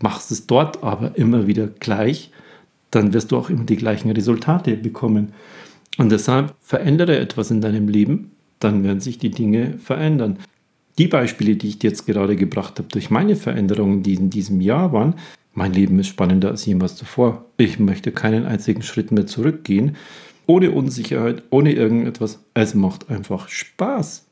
machst 0.00 0.30
es 0.30 0.46
dort 0.46 0.82
aber 0.82 1.16
immer 1.16 1.46
wieder 1.46 1.66
gleich, 1.66 2.30
dann 2.90 3.12
wirst 3.12 3.32
du 3.32 3.38
auch 3.38 3.50
immer 3.50 3.64
die 3.64 3.76
gleichen 3.76 4.10
Resultate 4.10 4.76
bekommen. 4.76 5.32
Und 5.98 6.12
deshalb 6.12 6.54
verändere 6.60 7.18
etwas 7.18 7.50
in 7.50 7.60
deinem 7.60 7.88
Leben, 7.88 8.32
dann 8.58 8.84
werden 8.84 9.00
sich 9.00 9.18
die 9.18 9.30
Dinge 9.30 9.78
verändern. 9.78 10.38
Die 10.98 11.06
Beispiele, 11.08 11.56
die 11.56 11.68
ich 11.68 11.78
dir 11.78 11.90
jetzt 11.90 12.06
gerade 12.06 12.36
gebracht 12.36 12.78
habe, 12.78 12.88
durch 12.88 13.10
meine 13.10 13.36
Veränderungen, 13.36 14.02
die 14.02 14.14
in 14.14 14.30
diesem 14.30 14.60
Jahr 14.60 14.92
waren, 14.92 15.14
mein 15.54 15.72
Leben 15.72 15.98
ist 15.98 16.08
spannender 16.08 16.50
als 16.50 16.64
jemals 16.64 16.96
zuvor. 16.96 17.46
Ich 17.56 17.78
möchte 17.78 18.12
keinen 18.12 18.46
einzigen 18.46 18.82
Schritt 18.82 19.12
mehr 19.12 19.26
zurückgehen. 19.26 19.96
Ohne 20.46 20.70
Unsicherheit, 20.70 21.42
ohne 21.50 21.72
irgendetwas. 21.72 22.42
Es 22.54 22.74
macht 22.74 23.10
einfach 23.10 23.48
Spaß. 23.48 24.26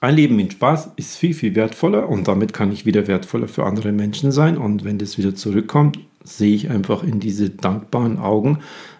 Ein 0.00 0.14
Leben 0.14 0.38
in 0.38 0.50
Spaß 0.50 0.90
ist 0.96 1.16
viel, 1.16 1.34
viel 1.34 1.54
wertvoller 1.54 2.08
und 2.08 2.28
damit 2.28 2.52
kann 2.52 2.70
ich 2.70 2.86
wieder 2.86 3.06
wertvoller 3.06 3.48
für 3.48 3.64
andere 3.64 3.92
Menschen 3.92 4.30
sein. 4.30 4.56
Und 4.56 4.84
wenn 4.84 4.98
das 4.98 5.18
wieder 5.18 5.34
zurückkommt, 5.34 5.98
sehe 6.22 6.54
ich 6.54 6.70
einfach 6.70 7.02
in 7.02 7.20
diese 7.20 7.50
dankbaren 7.50 8.18
Augen, 8.18 8.58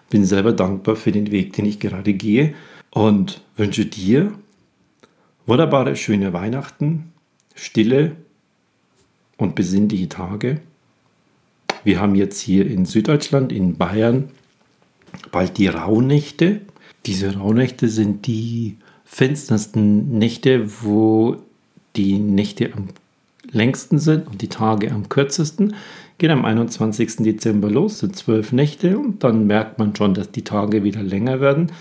bin 0.09 0.25
selber 0.25 0.51
dankbar 0.51 0.95
für 0.95 1.11
den 1.11 1.31
Weg, 1.31 1.53
den 1.53 1.65
ich 1.65 1.79
gerade 1.79 2.13
gehe 2.13 2.53
und 2.91 3.41
wünsche 3.55 3.85
dir 3.85 4.33
wunderbare, 5.45 5.95
schöne 5.95 6.33
Weihnachten, 6.33 7.13
stille 7.55 8.15
und 9.37 9.55
besinnliche 9.55 10.09
Tage 10.09 10.61
wir 11.83 11.99
haben 11.99 12.15
jetzt 12.15 12.39
hier 12.41 12.69
in 12.69 12.85
Süddeutschland, 12.85 13.51
in 13.51 13.77
Bayern, 13.77 14.29
bald 15.31 15.57
die 15.57 15.67
Rauhnächte. 15.67 16.61
Diese 17.05 17.35
Rauhnächte 17.35 17.87
sind 17.87 18.27
die 18.27 18.77
finstersten 19.11 20.17
Nächte, 20.17 20.83
wo 20.83 21.37
die 21.95 22.19
Nächte 22.19 22.71
am 22.73 22.89
längsten 23.51 23.97
sind 23.97 24.27
und 24.27 24.41
die 24.41 24.47
Tage 24.47 24.91
am 24.91 25.09
kürzesten. 25.09 25.75
Geht 26.19 26.29
am 26.29 26.45
21. 26.45 27.17
Dezember 27.17 27.69
los, 27.69 27.99
sind 27.99 28.15
zwölf 28.15 28.51
Nächte 28.51 28.97
und 28.97 29.23
dann 29.23 29.47
merkt 29.47 29.79
man 29.79 29.95
schon, 29.95 30.13
dass 30.13 30.31
die 30.31 30.43
Tage 30.43 30.83
wieder 30.83 31.01
länger 31.01 31.41
werden. 31.41 31.71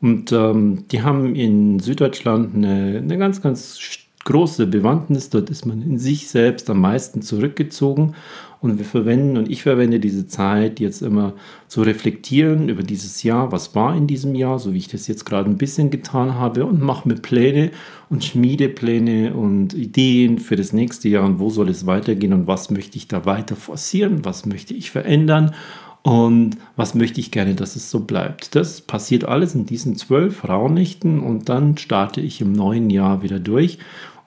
Und 0.00 0.32
ähm, 0.32 0.84
die 0.90 1.02
haben 1.02 1.36
in 1.36 1.80
Süddeutschland 1.80 2.54
eine, 2.54 2.98
eine 2.98 3.18
ganz, 3.18 3.42
ganz 3.42 3.78
große 4.24 4.66
Bewandtnis. 4.66 5.30
Dort 5.30 5.50
ist 5.50 5.66
man 5.66 5.82
in 5.82 5.98
sich 5.98 6.28
selbst 6.28 6.68
am 6.70 6.80
meisten 6.80 7.22
zurückgezogen 7.22 8.14
und 8.60 8.78
wir 8.78 8.84
verwenden 8.84 9.38
und 9.38 9.50
ich 9.50 9.62
verwende 9.62 10.00
diese 10.00 10.26
Zeit 10.26 10.80
jetzt 10.80 11.00
immer 11.00 11.32
zu 11.66 11.82
reflektieren 11.82 12.68
über 12.68 12.82
dieses 12.82 13.22
Jahr, 13.22 13.52
was 13.52 13.74
war 13.74 13.96
in 13.96 14.06
diesem 14.06 14.34
Jahr, 14.34 14.58
so 14.58 14.74
wie 14.74 14.78
ich 14.78 14.88
das 14.88 15.06
jetzt 15.06 15.24
gerade 15.24 15.48
ein 15.48 15.56
bisschen 15.56 15.90
getan 15.90 16.34
habe 16.34 16.66
und 16.66 16.82
mache 16.82 17.08
mir 17.08 17.14
Pläne 17.14 17.70
und 18.10 18.22
schmiede 18.22 18.68
Pläne 18.68 19.32
und 19.32 19.72
Ideen 19.72 20.38
für 20.38 20.56
das 20.56 20.74
nächste 20.74 21.08
Jahr 21.08 21.24
und 21.24 21.38
wo 21.38 21.48
soll 21.48 21.70
es 21.70 21.86
weitergehen 21.86 22.34
und 22.34 22.46
was 22.46 22.70
möchte 22.70 22.98
ich 22.98 23.08
da 23.08 23.24
weiter 23.24 23.56
forcieren, 23.56 24.24
was 24.24 24.44
möchte 24.44 24.74
ich 24.74 24.90
verändern 24.90 25.54
und 26.02 26.56
was 26.76 26.94
möchte 26.94 27.20
ich 27.20 27.30
gerne, 27.30 27.54
dass 27.54 27.76
es 27.76 27.90
so 27.90 28.00
bleibt. 28.00 28.54
Das 28.54 28.80
passiert 28.80 29.24
alles 29.24 29.54
in 29.54 29.66
diesen 29.66 29.96
zwölf 29.96 30.48
Raunächten 30.48 31.20
und 31.20 31.48
dann 31.48 31.76
starte 31.76 32.20
ich 32.20 32.40
im 32.40 32.52
neuen 32.52 32.90
Jahr 32.90 33.22
wieder 33.22 33.38
durch 33.38 33.78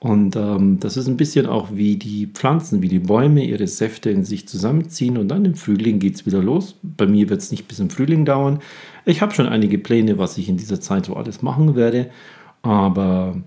und 0.03 0.35
ähm, 0.35 0.81
das 0.81 0.97
ist 0.97 1.07
ein 1.07 1.15
bisschen 1.15 1.45
auch 1.45 1.69
wie 1.71 1.95
die 1.95 2.27
Pflanzen, 2.27 2.81
wie 2.81 2.89
die 2.89 2.99
Bäume 2.99 3.45
ihre 3.45 3.67
Säfte 3.67 4.09
in 4.09 4.25
sich 4.25 4.49
zusammenziehen 4.49 5.17
und 5.17 5.29
dann 5.29 5.45
im 5.45 5.55
Frühling 5.55 5.99
geht 5.99 6.15
es 6.15 6.25
wieder 6.25 6.43
los. 6.43 6.75
Bei 6.83 7.07
mir 7.07 7.29
wird 7.29 7.39
es 7.39 7.51
nicht 7.51 7.69
bis 7.69 7.79
im 7.79 7.89
Frühling 7.89 8.25
dauern. 8.25 8.59
Ich 9.05 9.21
habe 9.21 9.33
schon 9.33 9.47
einige 9.47 9.77
Pläne, 9.77 10.17
was 10.17 10.37
ich 10.37 10.49
in 10.49 10.57
dieser 10.57 10.81
Zeit 10.81 11.05
so 11.05 11.15
alles 11.15 11.41
machen 11.41 11.75
werde. 11.77 12.09
Aber 12.63 13.41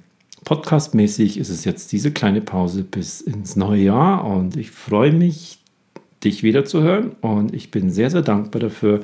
podcastmäßig 0.47 1.37
ist 1.37 1.51
es 1.51 1.67
jetzt 1.67 1.93
diese 1.93 2.11
kleine 2.11 2.41
Pause 2.41 2.85
bis 2.85 3.21
ins 3.21 3.55
neue 3.57 3.83
Jahr 3.83 4.25
und 4.25 4.57
ich 4.57 4.71
freue 4.71 5.13
mich, 5.13 5.59
dich 6.27 6.43
wieder 6.43 6.65
zu 6.65 6.83
hören 6.83 7.13
und 7.21 7.55
ich 7.55 7.71
bin 7.71 7.91
sehr, 7.91 8.11
sehr 8.11 8.23
dankbar 8.23 8.61
dafür, 8.61 9.01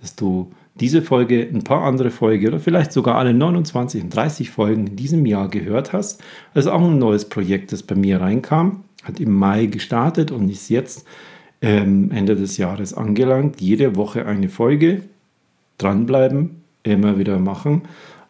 dass 0.00 0.16
du 0.16 0.50
diese 0.80 1.02
Folge, 1.02 1.46
ein 1.52 1.64
paar 1.64 1.84
andere 1.84 2.10
Folgen 2.10 2.48
oder 2.48 2.58
vielleicht 2.58 2.92
sogar 2.92 3.16
alle 3.16 3.34
29 3.34 4.04
und 4.04 4.14
30 4.14 4.50
Folgen 4.50 4.86
in 4.86 4.96
diesem 4.96 5.26
Jahr 5.26 5.48
gehört 5.48 5.92
hast. 5.92 6.22
Das 6.54 6.64
ist 6.64 6.70
auch 6.70 6.82
ein 6.82 6.98
neues 6.98 7.28
Projekt, 7.28 7.72
das 7.72 7.82
bei 7.82 7.94
mir 7.94 8.20
reinkam. 8.20 8.84
Hat 9.04 9.20
im 9.20 9.34
Mai 9.34 9.66
gestartet 9.66 10.30
und 10.30 10.48
ist 10.48 10.70
jetzt 10.70 11.06
ähm, 11.60 12.10
Ende 12.10 12.36
des 12.36 12.56
Jahres 12.56 12.94
angelangt. 12.94 13.60
Jede 13.60 13.96
Woche 13.96 14.24
eine 14.24 14.48
Folge. 14.48 15.02
Dranbleiben, 15.76 16.62
immer 16.84 17.18
wieder 17.18 17.38
machen. 17.38 17.82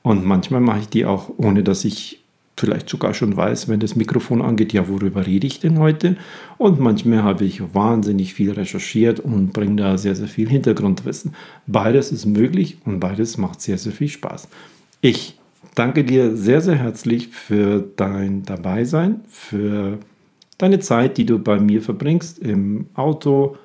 Und 0.02 0.24
manchmal 0.24 0.61
mache 0.61 0.81
ich 0.81 0.88
die 0.88 1.05
auch, 1.05 1.31
ohne 1.37 1.62
dass 1.62 1.85
ich 1.85 2.22
vielleicht 2.62 2.88
sogar 2.88 3.12
schon 3.12 3.37
weiß, 3.37 3.68
wenn 3.68 3.81
das 3.81 3.96
Mikrofon 3.96 4.40
angeht, 4.40 4.72
ja, 4.72 4.88
worüber 4.88 5.27
rede 5.27 5.48
ich 5.48 5.59
denn 5.59 5.81
heute? 5.81 6.16
Und 6.59 6.79
manchmal 6.79 7.25
habe 7.25 7.44
ich 7.44 7.75
wahnsinnig 7.75 8.35
viel 8.35 8.53
recherchiert 8.53 9.18
und 9.18 9.53
bringe 9.53 9.83
da 9.83 9.98
sehr, 9.98 10.14
sehr 10.14 10.29
viel 10.29 10.48
Hintergrundwissen. 10.48 11.35
Beides 11.66 12.12
ist 12.12 12.25
möglich 12.25 12.79
und 12.85 13.01
beides 13.01 13.37
macht 13.37 13.61
sehr, 13.61 13.79
sehr 13.79 13.90
viel 13.90 14.07
Spaß. 14.07 14.46
Ich 15.01 15.40
danke 15.75 16.05
dir 16.05 16.37
sehr, 16.37 16.61
sehr 16.61 16.77
herzlich 16.77 17.27
für 17.27 17.85
dein 17.96 18.44
Dabeisein, 18.44 19.22
für 19.29 19.98
deine 20.59 20.79
Zeit, 20.79 21.18
die 21.18 21.27
du 21.27 21.40
bei 21.40 21.59
mir 21.59 21.83
verbringst 21.83 22.38
im 22.38 22.87
Auto, 22.94 23.57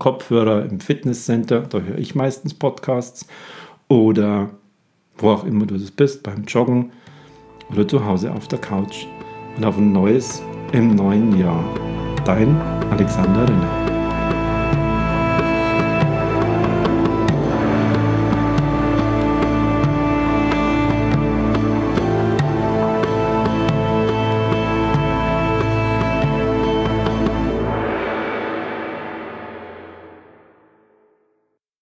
Kopfhörer, 0.00 0.66
im 0.68 0.80
Fitnesscenter, 0.80 1.60
da 1.60 1.78
höre 1.78 1.98
ich 1.98 2.16
meistens 2.16 2.54
Podcasts 2.54 3.28
oder 3.86 4.50
wo 5.18 5.30
auch 5.30 5.44
immer 5.44 5.66
du 5.66 5.78
das 5.78 5.92
bist, 5.92 6.24
beim 6.24 6.44
Joggen 6.46 6.90
oder 7.72 7.86
zu 7.86 8.04
Hause 8.04 8.32
auf 8.32 8.48
der 8.48 8.58
Couch 8.58 9.06
und 9.56 9.64
auf 9.64 9.76
ein 9.78 9.92
neues 9.92 10.42
im 10.72 10.94
neuen 10.94 11.38
Jahr. 11.38 11.64
Dein 12.24 12.56
Alexander 12.90 13.42
Renner. 13.48 13.79